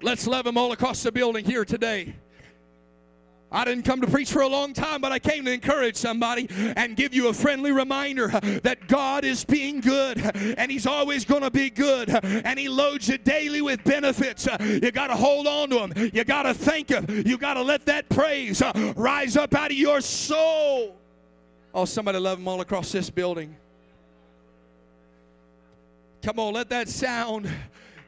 Let's 0.00 0.26
love 0.26 0.46
Him 0.46 0.56
all 0.56 0.72
across 0.72 1.02
the 1.02 1.12
building 1.12 1.44
here 1.44 1.64
today. 1.64 2.16
I 3.52 3.64
didn't 3.64 3.84
come 3.84 4.00
to 4.00 4.06
preach 4.06 4.32
for 4.32 4.42
a 4.42 4.48
long 4.48 4.72
time, 4.72 5.00
but 5.00 5.12
I 5.12 5.18
came 5.18 5.44
to 5.44 5.52
encourage 5.52 5.96
somebody 5.96 6.48
and 6.50 6.96
give 6.96 7.14
you 7.14 7.28
a 7.28 7.34
friendly 7.34 7.70
reminder 7.70 8.28
that 8.62 8.88
God 8.88 9.24
is 9.24 9.44
being 9.44 9.80
good 9.80 10.18
and 10.56 10.70
He's 10.70 10.86
always 10.86 11.24
going 11.24 11.42
to 11.42 11.50
be 11.50 11.68
good 11.70 12.08
and 12.24 12.58
He 12.58 12.68
loads 12.68 13.08
you 13.08 13.18
daily 13.18 13.60
with 13.60 13.84
benefits. 13.84 14.48
You 14.60 14.90
got 14.90 15.08
to 15.08 15.16
hold 15.16 15.46
on 15.46 15.70
to 15.70 15.86
Him. 15.86 16.10
You 16.14 16.24
got 16.24 16.44
to 16.44 16.54
thank 16.54 16.88
Him. 16.88 17.06
You 17.26 17.36
got 17.36 17.54
to 17.54 17.62
let 17.62 17.84
that 17.86 18.08
praise 18.08 18.62
uh, 18.62 18.94
rise 18.96 19.36
up 19.36 19.54
out 19.54 19.70
of 19.70 19.76
your 19.76 20.00
soul. 20.00 20.96
Oh, 21.74 21.84
somebody 21.84 22.18
love 22.18 22.38
Him 22.38 22.48
all 22.48 22.60
across 22.60 22.90
this 22.90 23.10
building. 23.10 23.54
Come 26.22 26.38
on, 26.38 26.54
let 26.54 26.70
that 26.70 26.88
sound 26.88 27.50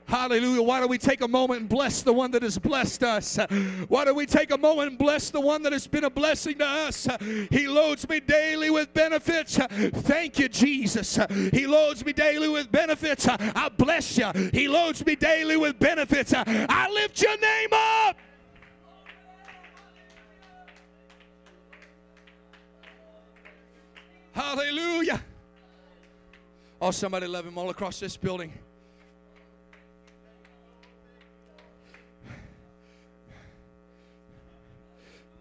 Hallelujah. 0.07 0.63
Why 0.63 0.81
don't 0.81 0.91
we 0.91 0.99
take 0.99 1.23
a 1.23 1.29
moment 1.29 1.61
and 1.61 1.69
bless 1.69 2.03
the 2.03 2.13
one 2.13 2.31
that 2.33 2.43
has 2.43 2.59
blessed 2.59 3.03
us? 3.03 3.39
Why 3.89 4.05
don't 4.05 4.17
we 4.17 4.27
take 4.27 4.51
a 4.51 4.59
moment 4.59 4.91
and 4.91 4.99
bless 4.99 5.31
the 5.31 5.41
one 5.41 5.63
that 5.63 5.73
has 5.73 5.87
been 5.87 6.05
a 6.05 6.11
blessing 6.11 6.59
to 6.59 6.67
us? 6.67 7.09
He 7.51 7.67
loads 7.67 8.09
me 8.09 8.21
daily 8.21 8.71
with 8.71 8.93
benefits. 8.93 9.57
Thank 9.57 10.39
you, 10.39 10.49
Jesus. 10.49 11.19
He 11.53 11.67
loads 11.67 12.05
me 12.05 12.13
daily 12.13 12.49
with 12.49 12.71
benefits. 12.71 13.27
I 13.29 13.71
bless 13.77 14.19
you. 14.19 14.31
He 14.53 14.69
loads 14.69 15.05
me 15.05 15.17
daily 15.17 15.57
with 15.57 15.79
benefits. 15.79 16.35
I 16.37 16.91
lift 16.91 17.21
your 17.23 17.39
name 17.39 17.71
up. 17.73 18.17
Hallelujah. 24.33 25.23
Oh, 26.81 26.91
somebody 26.91 27.27
love 27.27 27.47
him 27.47 27.57
all 27.57 27.71
across 27.71 28.01
this 28.01 28.17
building. 28.17 28.53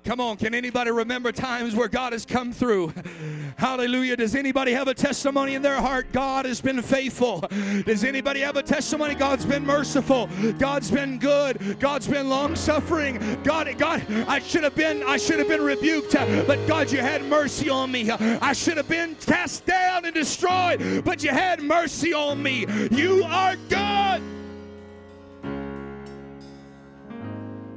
Come 0.04 0.20
on, 0.20 0.36
can 0.36 0.54
anybody 0.54 0.92
remember 0.92 1.32
times 1.32 1.76
where 1.76 1.88
God 1.88 2.12
has 2.12 2.26
come 2.26 2.52
through? 2.52 2.94
Hallelujah. 3.58 4.18
Does 4.18 4.36
anybody 4.36 4.74
have 4.74 4.90
a 4.90 4.94
testimony 4.94 5.56
in 5.56 5.62
their 5.62 5.80
heart? 5.80 6.12
God 6.12 6.46
has 6.46 6.60
been 6.60 6.82
faithful. 6.82 7.46
Does 7.86 8.04
anybody 8.04 8.42
have 8.42 8.58
a 8.58 8.64
testimony? 8.64 9.16
God's 9.16 9.46
been 9.46 9.66
merciful. 9.66 10.30
God's 10.60 10.92
been 10.92 11.20
good. 11.20 11.80
God's 11.80 12.06
been 12.06 12.28
long 12.28 12.54
suffering. 12.58 13.18
God, 13.44 13.74
God, 13.78 14.04
I 14.28 14.40
should 14.40 14.64
have 14.64 14.76
been, 14.76 15.04
I 15.04 15.16
should 15.16 15.40
have 15.40 15.48
been 15.48 15.64
rebuked, 15.64 16.14
but 16.14 16.68
God, 16.68 16.92
you 16.92 17.00
had 17.00 17.24
mercy 17.24 17.70
on 17.70 17.90
me. 17.90 18.12
I 18.12 18.52
should 18.52 18.76
have 18.76 18.90
been 18.90 19.16
cast 19.16 19.66
down 19.66 20.04
and 20.04 20.14
destroyed, 20.14 21.04
but 21.06 21.24
you 21.24 21.30
had 21.30 21.62
mercy 21.62 22.14
on 22.14 22.44
me. 22.44 22.66
You 22.92 23.24
are 23.24 23.56
God. 23.70 24.22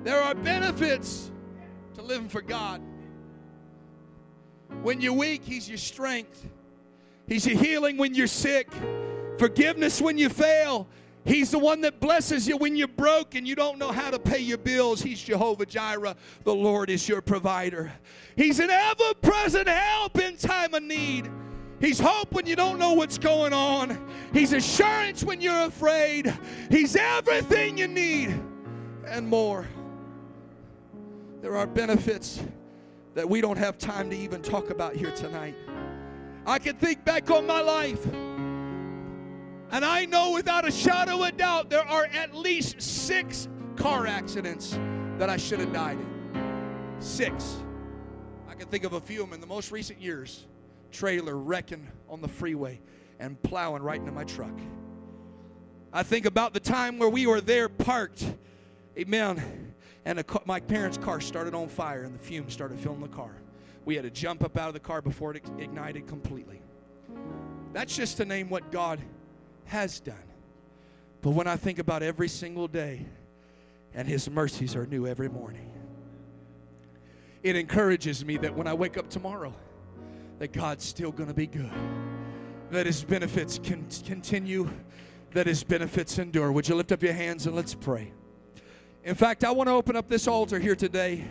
There 0.02 0.20
are 0.20 0.34
benefits 0.34 1.25
living 2.02 2.28
for 2.28 2.40
God. 2.40 2.80
When 4.82 5.00
you're 5.00 5.12
weak, 5.12 5.42
He's 5.44 5.68
your 5.68 5.78
strength. 5.78 6.46
He's 7.26 7.46
your 7.46 7.58
healing 7.58 7.96
when 7.96 8.14
you're 8.14 8.26
sick, 8.28 8.68
forgiveness 9.38 10.00
when 10.00 10.16
you 10.16 10.28
fail, 10.28 10.86
He's 11.26 11.50
the 11.50 11.58
one 11.58 11.80
that 11.80 11.98
blesses 11.98 12.46
you 12.46 12.56
when 12.56 12.76
you're 12.76 12.86
broke 12.86 13.34
and 13.34 13.48
you 13.48 13.56
don't 13.56 13.78
know 13.78 13.90
how 13.90 14.10
to 14.10 14.18
pay 14.18 14.38
your 14.38 14.58
bills. 14.58 15.02
He's 15.02 15.20
Jehovah 15.20 15.66
Jireh. 15.66 16.14
The 16.44 16.54
Lord 16.54 16.88
is 16.88 17.08
your 17.08 17.20
provider. 17.20 17.92
He's 18.36 18.60
an 18.60 18.70
ever 18.70 19.12
present 19.20 19.66
help 19.66 20.20
in 20.20 20.36
time 20.36 20.72
of 20.72 20.84
need. 20.84 21.28
He's 21.80 21.98
hope 21.98 22.30
when 22.30 22.46
you 22.46 22.54
don't 22.54 22.78
know 22.78 22.92
what's 22.92 23.18
going 23.18 23.52
on. 23.52 23.98
He's 24.32 24.52
assurance 24.52 25.24
when 25.24 25.40
you're 25.40 25.64
afraid. 25.64 26.32
He's 26.70 26.94
everything 26.94 27.76
you 27.76 27.88
need 27.88 28.40
and 29.04 29.26
more. 29.26 29.66
There 31.42 31.56
are 31.56 31.66
benefits 31.66 32.42
that 33.14 33.28
we 33.28 33.40
don't 33.40 33.58
have 33.58 33.78
time 33.78 34.10
to 34.10 34.16
even 34.16 34.42
talk 34.42 34.70
about 34.70 34.94
here 34.94 35.10
tonight. 35.10 35.54
I 36.46 36.58
can 36.58 36.76
think 36.76 37.04
back 37.04 37.30
on 37.30 37.46
my 37.46 37.60
life. 37.60 38.04
And 39.72 39.84
I 39.84 40.06
know 40.06 40.32
without 40.32 40.66
a 40.66 40.70
shadow 40.70 41.24
of 41.24 41.36
doubt 41.36 41.70
there 41.70 41.86
are 41.86 42.06
at 42.06 42.34
least 42.34 42.80
six 42.80 43.48
car 43.76 44.06
accidents 44.06 44.78
that 45.18 45.28
I 45.28 45.36
should 45.36 45.60
have 45.60 45.72
died 45.72 45.98
in. 45.98 46.96
Six. 46.98 47.56
I 48.48 48.54
can 48.54 48.68
think 48.68 48.84
of 48.84 48.94
a 48.94 49.00
few 49.00 49.22
of 49.22 49.28
them 49.28 49.34
in 49.34 49.40
the 49.40 49.46
most 49.46 49.70
recent 49.70 50.00
years. 50.00 50.46
Trailer 50.90 51.36
wrecking 51.36 51.86
on 52.08 52.20
the 52.20 52.28
freeway 52.28 52.80
and 53.18 53.40
plowing 53.42 53.82
right 53.82 53.98
into 53.98 54.12
my 54.12 54.24
truck. 54.24 54.58
I 55.92 56.02
think 56.02 56.26
about 56.26 56.54
the 56.54 56.60
time 56.60 56.98
where 56.98 57.08
we 57.08 57.26
were 57.26 57.40
there 57.40 57.68
parked, 57.68 58.24
amen, 58.98 59.74
and 60.06 60.24
car, 60.24 60.40
my 60.46 60.60
parents' 60.60 60.96
car 60.96 61.20
started 61.20 61.52
on 61.52 61.68
fire 61.68 62.04
and 62.04 62.14
the 62.14 62.18
fumes 62.18 62.52
started 62.52 62.78
filling 62.78 63.00
the 63.00 63.08
car. 63.08 63.32
We 63.84 63.96
had 63.96 64.04
to 64.04 64.10
jump 64.10 64.42
up 64.44 64.56
out 64.56 64.68
of 64.68 64.74
the 64.74 64.80
car 64.80 65.02
before 65.02 65.32
it 65.32 65.42
ignited 65.58 66.06
completely. 66.06 66.62
That's 67.72 67.94
just 67.94 68.16
to 68.18 68.24
name 68.24 68.48
what 68.48 68.70
God 68.70 69.00
has 69.64 69.98
done. 69.98 70.14
But 71.22 71.30
when 71.30 71.48
I 71.48 71.56
think 71.56 71.80
about 71.80 72.04
every 72.04 72.28
single 72.28 72.68
day, 72.68 73.04
and 73.94 74.06
His 74.06 74.30
mercies 74.30 74.76
are 74.76 74.86
new 74.86 75.08
every 75.08 75.28
morning, 75.28 75.72
it 77.42 77.56
encourages 77.56 78.24
me 78.24 78.36
that 78.38 78.54
when 78.54 78.68
I 78.68 78.74
wake 78.74 78.96
up 78.96 79.10
tomorrow, 79.10 79.52
that 80.38 80.52
God's 80.52 80.84
still 80.84 81.10
going 81.10 81.28
to 81.28 81.34
be 81.34 81.48
good, 81.48 81.72
that 82.70 82.86
His 82.86 83.02
benefits 83.02 83.58
can 83.58 83.84
continue, 84.04 84.70
that 85.32 85.48
His 85.48 85.64
benefits 85.64 86.18
endure. 86.18 86.52
Would 86.52 86.68
you 86.68 86.76
lift 86.76 86.92
up 86.92 87.02
your 87.02 87.12
hands 87.12 87.46
and 87.46 87.56
let's 87.56 87.74
pray? 87.74 88.12
In 89.06 89.14
fact, 89.14 89.44
I 89.44 89.52
want 89.52 89.68
to 89.68 89.72
open 89.72 89.94
up 89.94 90.08
this 90.08 90.26
altar 90.26 90.58
here 90.58 90.74
today. 90.74 91.24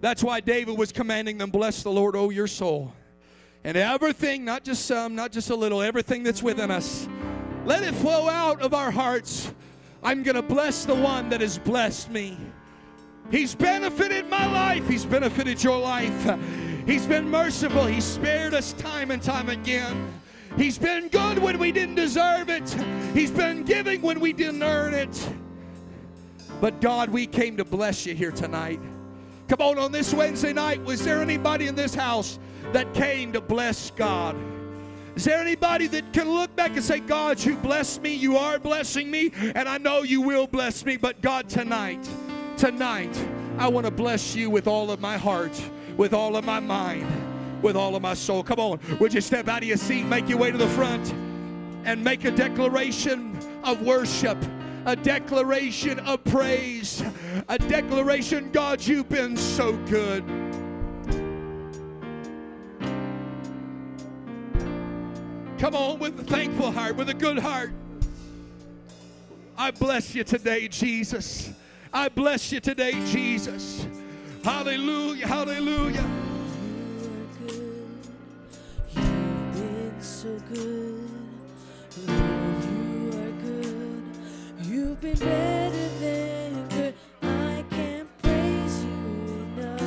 That's 0.00 0.22
why 0.24 0.40
David 0.40 0.76
was 0.76 0.90
commanding 0.90 1.38
them, 1.38 1.50
Bless 1.50 1.84
the 1.84 1.90
Lord, 1.90 2.16
O 2.16 2.30
your 2.30 2.48
soul 2.48 2.92
and 3.64 3.76
everything, 3.76 4.44
not 4.44 4.64
just 4.64 4.86
some, 4.86 5.14
not 5.14 5.30
just 5.30 5.50
a 5.50 5.54
little, 5.54 5.82
everything 5.82 6.24
that's 6.24 6.42
within 6.42 6.70
us, 6.70 7.08
let 7.64 7.84
it 7.84 7.94
flow 7.94 8.28
out 8.28 8.60
of 8.60 8.74
our 8.74 8.90
hearts. 8.90 9.52
I'm 10.02 10.24
going 10.24 10.34
to 10.34 10.42
bless 10.42 10.84
the 10.84 10.96
one 10.96 11.28
that 11.28 11.40
has 11.40 11.58
blessed 11.58 12.10
me. 12.10 12.36
He's 13.30 13.54
benefited 13.54 14.28
my 14.28 14.46
life, 14.46 14.88
He's 14.88 15.04
benefited 15.04 15.62
your 15.62 15.78
life. 15.78 16.40
He's 16.86 17.06
been 17.06 17.30
merciful, 17.30 17.86
He's 17.86 18.04
spared 18.04 18.52
us 18.52 18.72
time 18.72 19.12
and 19.12 19.22
time 19.22 19.48
again. 19.48 20.12
He's 20.56 20.76
been 20.76 21.06
good 21.06 21.38
when 21.38 21.60
we 21.60 21.70
didn't 21.70 21.94
deserve 21.94 22.50
it, 22.50 22.68
He's 23.14 23.30
been 23.30 23.62
giving 23.62 24.02
when 24.02 24.18
we 24.18 24.32
didn't 24.32 24.64
earn 24.64 24.92
it. 24.92 25.28
But 26.62 26.80
God, 26.80 27.10
we 27.10 27.26
came 27.26 27.56
to 27.56 27.64
bless 27.64 28.06
you 28.06 28.14
here 28.14 28.30
tonight. 28.30 28.78
Come 29.48 29.60
on, 29.60 29.80
on 29.80 29.90
this 29.90 30.14
Wednesday 30.14 30.52
night, 30.52 30.80
was 30.84 31.04
there 31.04 31.20
anybody 31.20 31.66
in 31.66 31.74
this 31.74 31.92
house 31.92 32.38
that 32.72 32.94
came 32.94 33.32
to 33.32 33.40
bless 33.40 33.90
God? 33.90 34.36
Is 35.16 35.24
there 35.24 35.40
anybody 35.40 35.88
that 35.88 36.12
can 36.12 36.30
look 36.30 36.54
back 36.54 36.70
and 36.76 36.84
say, 36.84 37.00
God, 37.00 37.44
you 37.44 37.56
blessed 37.56 38.00
me, 38.02 38.14
you 38.14 38.36
are 38.36 38.60
blessing 38.60 39.10
me, 39.10 39.32
and 39.56 39.68
I 39.68 39.78
know 39.78 40.02
you 40.04 40.20
will 40.20 40.46
bless 40.46 40.84
me, 40.84 40.96
but 40.96 41.20
God, 41.20 41.48
tonight, 41.48 42.08
tonight, 42.56 43.12
I 43.58 43.66
want 43.66 43.86
to 43.86 43.90
bless 43.90 44.36
you 44.36 44.48
with 44.48 44.68
all 44.68 44.92
of 44.92 45.00
my 45.00 45.16
heart, 45.16 45.60
with 45.96 46.14
all 46.14 46.36
of 46.36 46.44
my 46.44 46.60
mind, 46.60 47.08
with 47.60 47.74
all 47.74 47.96
of 47.96 48.02
my 48.02 48.14
soul. 48.14 48.44
Come 48.44 48.60
on, 48.60 48.78
would 49.00 49.12
you 49.12 49.20
step 49.20 49.48
out 49.48 49.62
of 49.62 49.68
your 49.68 49.78
seat, 49.78 50.04
make 50.04 50.28
your 50.28 50.38
way 50.38 50.52
to 50.52 50.58
the 50.58 50.68
front, 50.68 51.12
and 51.84 52.04
make 52.04 52.24
a 52.24 52.30
declaration 52.30 53.36
of 53.64 53.82
worship? 53.82 54.38
A 54.84 54.96
declaration 54.96 55.98
of 56.00 56.24
praise, 56.24 57.02
a 57.48 57.58
declaration, 57.58 58.50
God, 58.50 58.84
you've 58.84 59.08
been 59.08 59.36
so 59.36 59.76
good. 59.86 60.24
Come 65.58 65.76
on 65.76 66.00
with 66.00 66.18
a 66.18 66.24
thankful 66.24 66.72
heart, 66.72 66.96
with 66.96 67.08
a 67.08 67.14
good 67.14 67.38
heart. 67.38 67.70
I 69.56 69.70
bless 69.70 70.14
you 70.14 70.24
today, 70.24 70.66
Jesus. 70.66 71.52
I 71.92 72.08
bless 72.08 72.50
you 72.50 72.58
today, 72.58 72.92
Jesus. 73.06 73.86
Hallelujah, 74.42 75.28
hallelujah. 75.28 76.04
Been 78.94 79.94
so 80.00 80.36
good. 80.52 80.91
Been 85.02 85.18
better 85.18 85.88
than 85.98 86.68
good. 86.68 86.94
I 87.22 87.64
can't 87.70 88.08
praise 88.22 88.84
you 88.84 89.58
enough. 89.58 89.82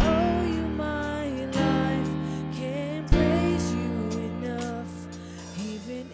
I 0.00 0.06
owe 0.08 0.44
you 0.44 0.62
my 0.76 1.28
life. 1.52 2.10
Can't 2.58 3.06
praise 3.08 3.72
you 3.72 4.18
enough. 4.18 4.92
Even 5.56 6.10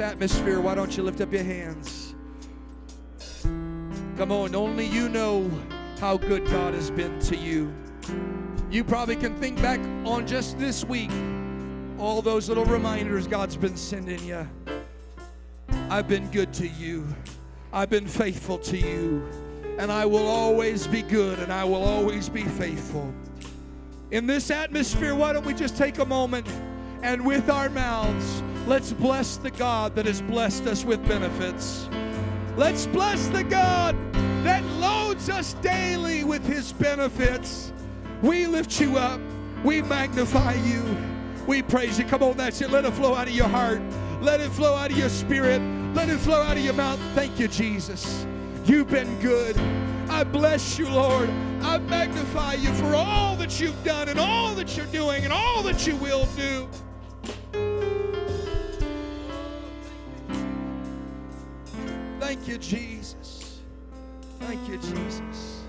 atmosphere, 0.00 0.60
why 0.60 0.74
don't 0.74 0.96
you 0.96 1.02
lift 1.02 1.20
up 1.20 1.32
your 1.32 1.44
hands? 1.44 2.14
Come 4.16 4.32
on, 4.32 4.54
only 4.54 4.86
you 4.86 5.08
know 5.08 5.50
how 5.98 6.16
good 6.16 6.46
God 6.46 6.74
has 6.74 6.90
been 6.90 7.18
to 7.20 7.36
you. 7.36 7.72
You 8.70 8.84
probably 8.84 9.16
can 9.16 9.38
think 9.40 9.60
back 9.60 9.80
on 10.04 10.26
just 10.26 10.58
this 10.58 10.84
week, 10.84 11.10
all 11.98 12.22
those 12.22 12.48
little 12.48 12.64
reminders 12.64 13.26
God's 13.26 13.56
been 13.56 13.76
sending 13.76 14.22
you. 14.24 14.48
I've 15.90 16.06
been 16.08 16.30
good 16.30 16.52
to 16.54 16.68
you. 16.68 17.06
I've 17.72 17.90
been 17.90 18.06
faithful 18.06 18.58
to 18.58 18.76
you. 18.76 19.28
And 19.78 19.90
I 19.90 20.04
will 20.04 20.26
always 20.26 20.86
be 20.86 21.02
good 21.02 21.38
and 21.38 21.52
I 21.52 21.64
will 21.64 21.82
always 21.82 22.28
be 22.28 22.44
faithful. 22.44 23.12
In 24.10 24.26
this 24.26 24.50
atmosphere, 24.50 25.14
why 25.14 25.32
don't 25.32 25.46
we 25.46 25.54
just 25.54 25.76
take 25.76 25.98
a 25.98 26.04
moment 26.04 26.46
and 27.02 27.24
with 27.24 27.48
our 27.48 27.68
mouths, 27.68 28.42
let's 28.70 28.92
bless 28.92 29.36
the 29.36 29.50
God 29.50 29.96
that 29.96 30.06
has 30.06 30.22
blessed 30.22 30.68
us 30.68 30.84
with 30.84 31.04
benefits. 31.08 31.88
Let's 32.56 32.86
bless 32.86 33.26
the 33.26 33.42
God 33.42 33.96
that 34.44 34.64
loads 34.78 35.28
us 35.28 35.54
daily 35.54 36.22
with 36.22 36.46
his 36.46 36.72
benefits. 36.74 37.72
We 38.22 38.46
lift 38.46 38.80
you 38.80 38.96
up. 38.96 39.20
We 39.64 39.82
magnify 39.82 40.54
you. 40.54 40.84
We 41.48 41.62
praise 41.62 41.98
you. 41.98 42.04
Come 42.04 42.22
on, 42.22 42.36
that's 42.36 42.60
it. 42.60 42.70
Let 42.70 42.84
it 42.84 42.92
flow 42.92 43.16
out 43.16 43.26
of 43.26 43.34
your 43.34 43.48
heart. 43.48 43.82
Let 44.22 44.40
it 44.40 44.50
flow 44.50 44.76
out 44.76 44.92
of 44.92 44.96
your 44.96 45.08
spirit. 45.08 45.60
Let 45.96 46.08
it 46.08 46.18
flow 46.18 46.40
out 46.40 46.56
of 46.56 46.62
your 46.62 46.74
mouth. 46.74 47.00
Thank 47.16 47.40
you, 47.40 47.48
Jesus. 47.48 48.24
You've 48.66 48.88
been 48.88 49.18
good. 49.20 49.58
I 50.08 50.22
bless 50.22 50.78
you, 50.78 50.88
Lord. 50.88 51.28
I 51.60 51.78
magnify 51.78 52.54
you 52.54 52.72
for 52.74 52.94
all 52.94 53.34
that 53.34 53.58
you've 53.58 53.82
done 53.82 54.08
and 54.08 54.20
all 54.20 54.54
that 54.54 54.76
you're 54.76 54.86
doing 54.86 55.24
and 55.24 55.32
all 55.32 55.60
that 55.64 55.88
you 55.88 55.96
will 55.96 56.26
do. 56.36 56.68
You, 62.50 62.58
Jesus. 62.58 63.60
Thank 64.40 64.68
you, 64.68 64.76
Jesus. 64.78 65.62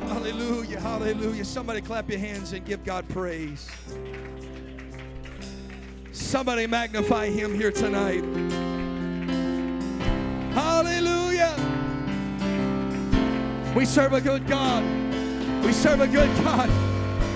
Hallelujah, 0.00 0.80
hallelujah. 0.80 1.44
Somebody 1.44 1.82
clap 1.82 2.08
your 2.08 2.18
hands 2.18 2.54
and 2.54 2.64
give 2.64 2.82
God 2.82 3.06
praise. 3.10 3.68
Somebody 6.12 6.66
magnify 6.66 7.26
him 7.26 7.54
here 7.54 7.70
tonight. 7.70 8.24
Hallelujah. 10.54 11.54
We 13.76 13.84
serve 13.84 14.14
a 14.14 14.22
good 14.22 14.46
God. 14.46 14.82
We 15.62 15.72
serve 15.72 16.00
a 16.00 16.06
good 16.08 16.34
God. 16.42 16.70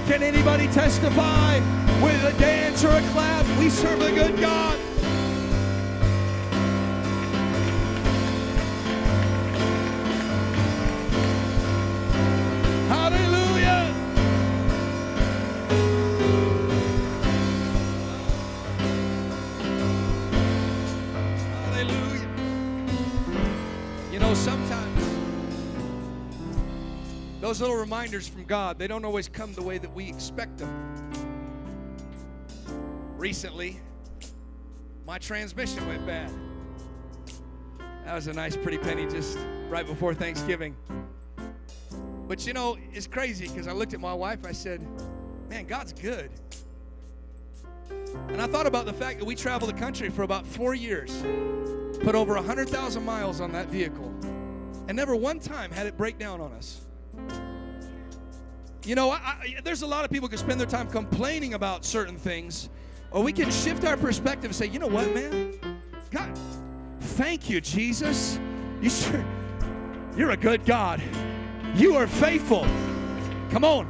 Can 0.08 0.22
anybody 0.22 0.66
testify 0.68 1.58
with 2.02 2.24
a 2.24 2.38
dance 2.40 2.84
or 2.84 2.90
a 2.90 3.02
clap? 3.10 3.46
We 3.58 3.68
serve 3.68 4.00
a 4.00 4.10
good 4.12 4.40
God. 4.40 4.78
Those 27.52 27.60
little 27.60 27.76
reminders 27.76 28.26
from 28.26 28.44
God, 28.44 28.78
they 28.78 28.86
don't 28.86 29.04
always 29.04 29.28
come 29.28 29.52
the 29.52 29.62
way 29.62 29.76
that 29.76 29.92
we 29.92 30.08
expect 30.08 30.56
them. 30.56 31.12
Recently, 33.18 33.78
my 35.06 35.18
transmission 35.18 35.86
went 35.86 36.06
bad. 36.06 36.30
That 38.06 38.14
was 38.14 38.26
a 38.26 38.32
nice, 38.32 38.56
pretty 38.56 38.78
penny 38.78 39.04
just 39.06 39.36
right 39.68 39.86
before 39.86 40.14
Thanksgiving. 40.14 40.74
But 42.26 42.46
you 42.46 42.54
know, 42.54 42.78
it's 42.90 43.06
crazy 43.06 43.48
because 43.48 43.68
I 43.68 43.72
looked 43.72 43.92
at 43.92 44.00
my 44.00 44.14
wife, 44.14 44.46
I 44.46 44.52
said, 44.52 44.80
Man, 45.50 45.66
God's 45.66 45.92
good. 45.92 46.30
And 48.28 48.40
I 48.40 48.46
thought 48.46 48.66
about 48.66 48.86
the 48.86 48.94
fact 48.94 49.18
that 49.18 49.26
we 49.26 49.34
traveled 49.34 49.70
the 49.70 49.78
country 49.78 50.08
for 50.08 50.22
about 50.22 50.46
four 50.46 50.74
years, 50.74 51.22
put 52.00 52.14
over 52.14 52.32
100,000 52.32 53.04
miles 53.04 53.42
on 53.42 53.52
that 53.52 53.68
vehicle, 53.68 54.08
and 54.88 54.96
never 54.96 55.14
one 55.14 55.38
time 55.38 55.70
had 55.70 55.86
it 55.86 55.98
break 55.98 56.18
down 56.18 56.40
on 56.40 56.50
us. 56.52 56.80
You 58.84 58.96
know, 58.96 59.12
I, 59.12 59.60
there's 59.62 59.82
a 59.82 59.86
lot 59.86 60.04
of 60.04 60.10
people 60.10 60.26
who 60.26 60.30
can 60.30 60.38
spend 60.38 60.58
their 60.58 60.66
time 60.66 60.88
complaining 60.88 61.54
about 61.54 61.84
certain 61.84 62.16
things, 62.16 62.68
or 63.12 63.22
we 63.22 63.32
can 63.32 63.50
shift 63.50 63.84
our 63.84 63.96
perspective 63.96 64.46
and 64.46 64.54
say, 64.54 64.66
you 64.66 64.80
know 64.80 64.88
what, 64.88 65.14
man? 65.14 65.54
God, 66.10 66.36
thank 67.00 67.48
you, 67.48 67.60
Jesus. 67.60 68.40
You 68.80 68.90
sure, 68.90 69.24
you're 70.16 70.32
a 70.32 70.36
good 70.36 70.64
God. 70.64 71.00
You 71.76 71.96
are 71.96 72.08
faithful. 72.08 72.66
Come 73.50 73.64
on. 73.64 73.86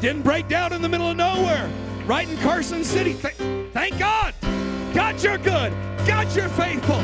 Didn't 0.00 0.22
break 0.22 0.46
down 0.48 0.72
in 0.72 0.82
the 0.82 0.88
middle 0.88 1.10
of 1.10 1.16
nowhere. 1.16 1.70
Right 2.06 2.28
in 2.28 2.36
Carson 2.38 2.84
City. 2.84 3.14
Th- 3.14 3.34
thank 3.72 3.98
God. 3.98 4.34
God, 4.92 5.22
you're 5.22 5.38
good. 5.38 5.72
God, 6.06 6.36
you're 6.36 6.50
faithful. 6.50 7.00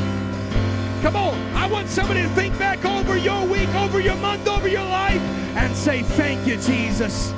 Come 1.01 1.15
on. 1.15 1.35
I 1.55 1.65
want 1.65 1.89
somebody 1.89 2.21
to 2.21 2.29
think 2.29 2.57
back 2.59 2.85
over 2.85 3.17
your 3.17 3.43
week, 3.47 3.69
over 3.73 3.99
your 3.99 4.15
month, 4.17 4.47
over 4.47 4.67
your 4.67 4.85
life, 4.85 5.21
and 5.55 5.75
say, 5.75 6.03
Thank 6.03 6.45
you, 6.45 6.57
Jesus. 6.57 7.33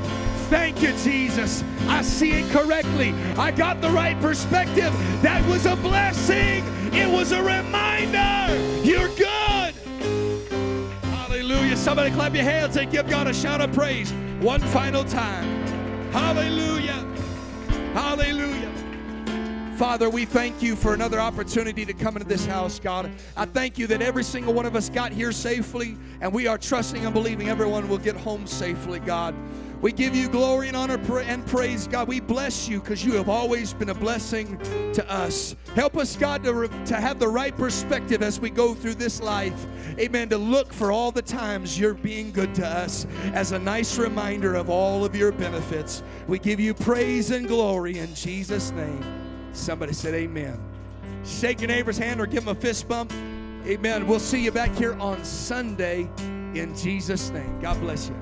Thank 0.50 0.82
you, 0.82 0.92
Jesus. 0.98 1.64
I 1.88 2.02
see 2.02 2.32
it 2.32 2.52
correctly. 2.52 3.14
I 3.38 3.52
got 3.52 3.80
the 3.80 3.90
right 3.90 4.20
perspective. 4.20 4.92
That 5.22 5.48
was 5.48 5.66
a 5.66 5.78
blessing. 5.78 6.66
It 6.94 7.10
was 7.10 7.32
a 7.32 7.42
reminder. 7.42 8.54
You're 8.84 9.08
good. 9.16 9.74
Hallelujah. 11.04 11.78
Somebody 11.78 12.12
clap 12.12 12.36
your 12.36 12.44
hands 12.44 12.76
and 12.76 12.92
give 12.92 13.10
God 13.10 13.28
a 13.28 13.34
shout 13.34 13.62
of 13.62 13.72
praise 13.72 14.12
one 14.42 14.60
final 14.60 15.06
time. 15.06 15.46
Hallelujah. 16.12 17.06
Hallelujah. 17.94 18.83
Father, 19.78 20.08
we 20.08 20.24
thank 20.26 20.62
you 20.62 20.76
for 20.76 20.94
another 20.94 21.20
opportunity 21.20 21.84
to 21.84 21.94
come 21.94 22.16
into 22.16 22.28
this 22.28 22.46
house, 22.46 22.80
God. 22.80 23.10
I 23.36 23.46
thank 23.46 23.80
you 23.80 23.88
that 23.88 24.04
every 24.04 24.24
single 24.24 24.54
one 24.54 24.68
of 24.68 24.76
us 24.76 24.88
got 24.88 25.12
here 25.12 25.32
safely, 25.32 25.98
and 26.22 26.32
we 26.32 26.46
are 26.46 26.60
trusting 26.60 27.04
and 27.04 27.14
believing 27.14 27.50
everyone 27.50 27.90
will 27.90 27.98
get 27.98 28.16
home 28.16 28.46
safely, 28.46 29.00
God. 29.00 29.34
We 29.82 29.92
give 29.92 30.16
you 30.16 30.30
glory 30.30 30.68
and 30.68 30.78
honor 30.78 31.00
and 31.22 31.46
praise, 31.46 31.88
God. 31.88 32.08
We 32.08 32.22
bless 32.22 32.70
you 32.70 32.80
because 32.80 33.04
you 33.04 33.14
have 33.16 33.28
always 33.28 33.74
been 33.74 33.90
a 33.90 33.96
blessing 33.96 34.58
to 34.94 35.06
us. 35.12 35.56
Help 35.76 35.98
us, 35.98 36.16
God, 36.16 36.44
to, 36.44 36.54
re- 36.54 36.86
to 36.86 36.96
have 36.96 37.20
the 37.20 37.28
right 37.28 37.56
perspective 37.58 38.22
as 38.22 38.40
we 38.40 38.52
go 38.52 38.76
through 38.76 38.94
this 38.96 39.22
life. 39.22 39.66
Amen. 40.00 40.30
To 40.30 40.38
look 40.38 40.72
for 40.72 40.92
all 40.92 41.12
the 41.12 41.22
times 41.22 41.78
you're 41.80 41.96
being 41.96 42.32
good 42.32 42.54
to 42.56 42.66
us 42.66 43.08
as 43.34 43.52
a 43.52 43.60
nice 43.60 43.98
reminder 43.98 44.56
of 44.56 44.70
all 44.70 45.04
of 45.04 45.16
your 45.16 45.32
benefits. 45.32 46.04
We 46.28 46.40
give 46.40 46.60
you 46.60 46.74
praise 46.74 47.32
and 47.32 47.48
glory 47.48 47.98
in 47.98 48.14
Jesus' 48.16 48.72
name. 48.72 49.23
Somebody 49.54 49.94
said, 49.94 50.14
Amen. 50.14 50.60
Shake 51.24 51.62
your 51.62 51.70
neighbor's 51.70 51.98
hand 51.98 52.20
or 52.20 52.26
give 52.26 52.44
him 52.44 52.50
a 52.50 52.56
fist 52.56 52.88
bump. 52.88 53.14
Amen. 53.66 54.08
We'll 54.08 54.20
see 54.20 54.44
you 54.44 54.52
back 54.52 54.72
here 54.76 54.94
on 54.96 55.24
Sunday 55.24 56.10
in 56.54 56.76
Jesus' 56.76 57.30
name. 57.30 57.60
God 57.62 57.80
bless 57.80 58.10
you. 58.10 58.16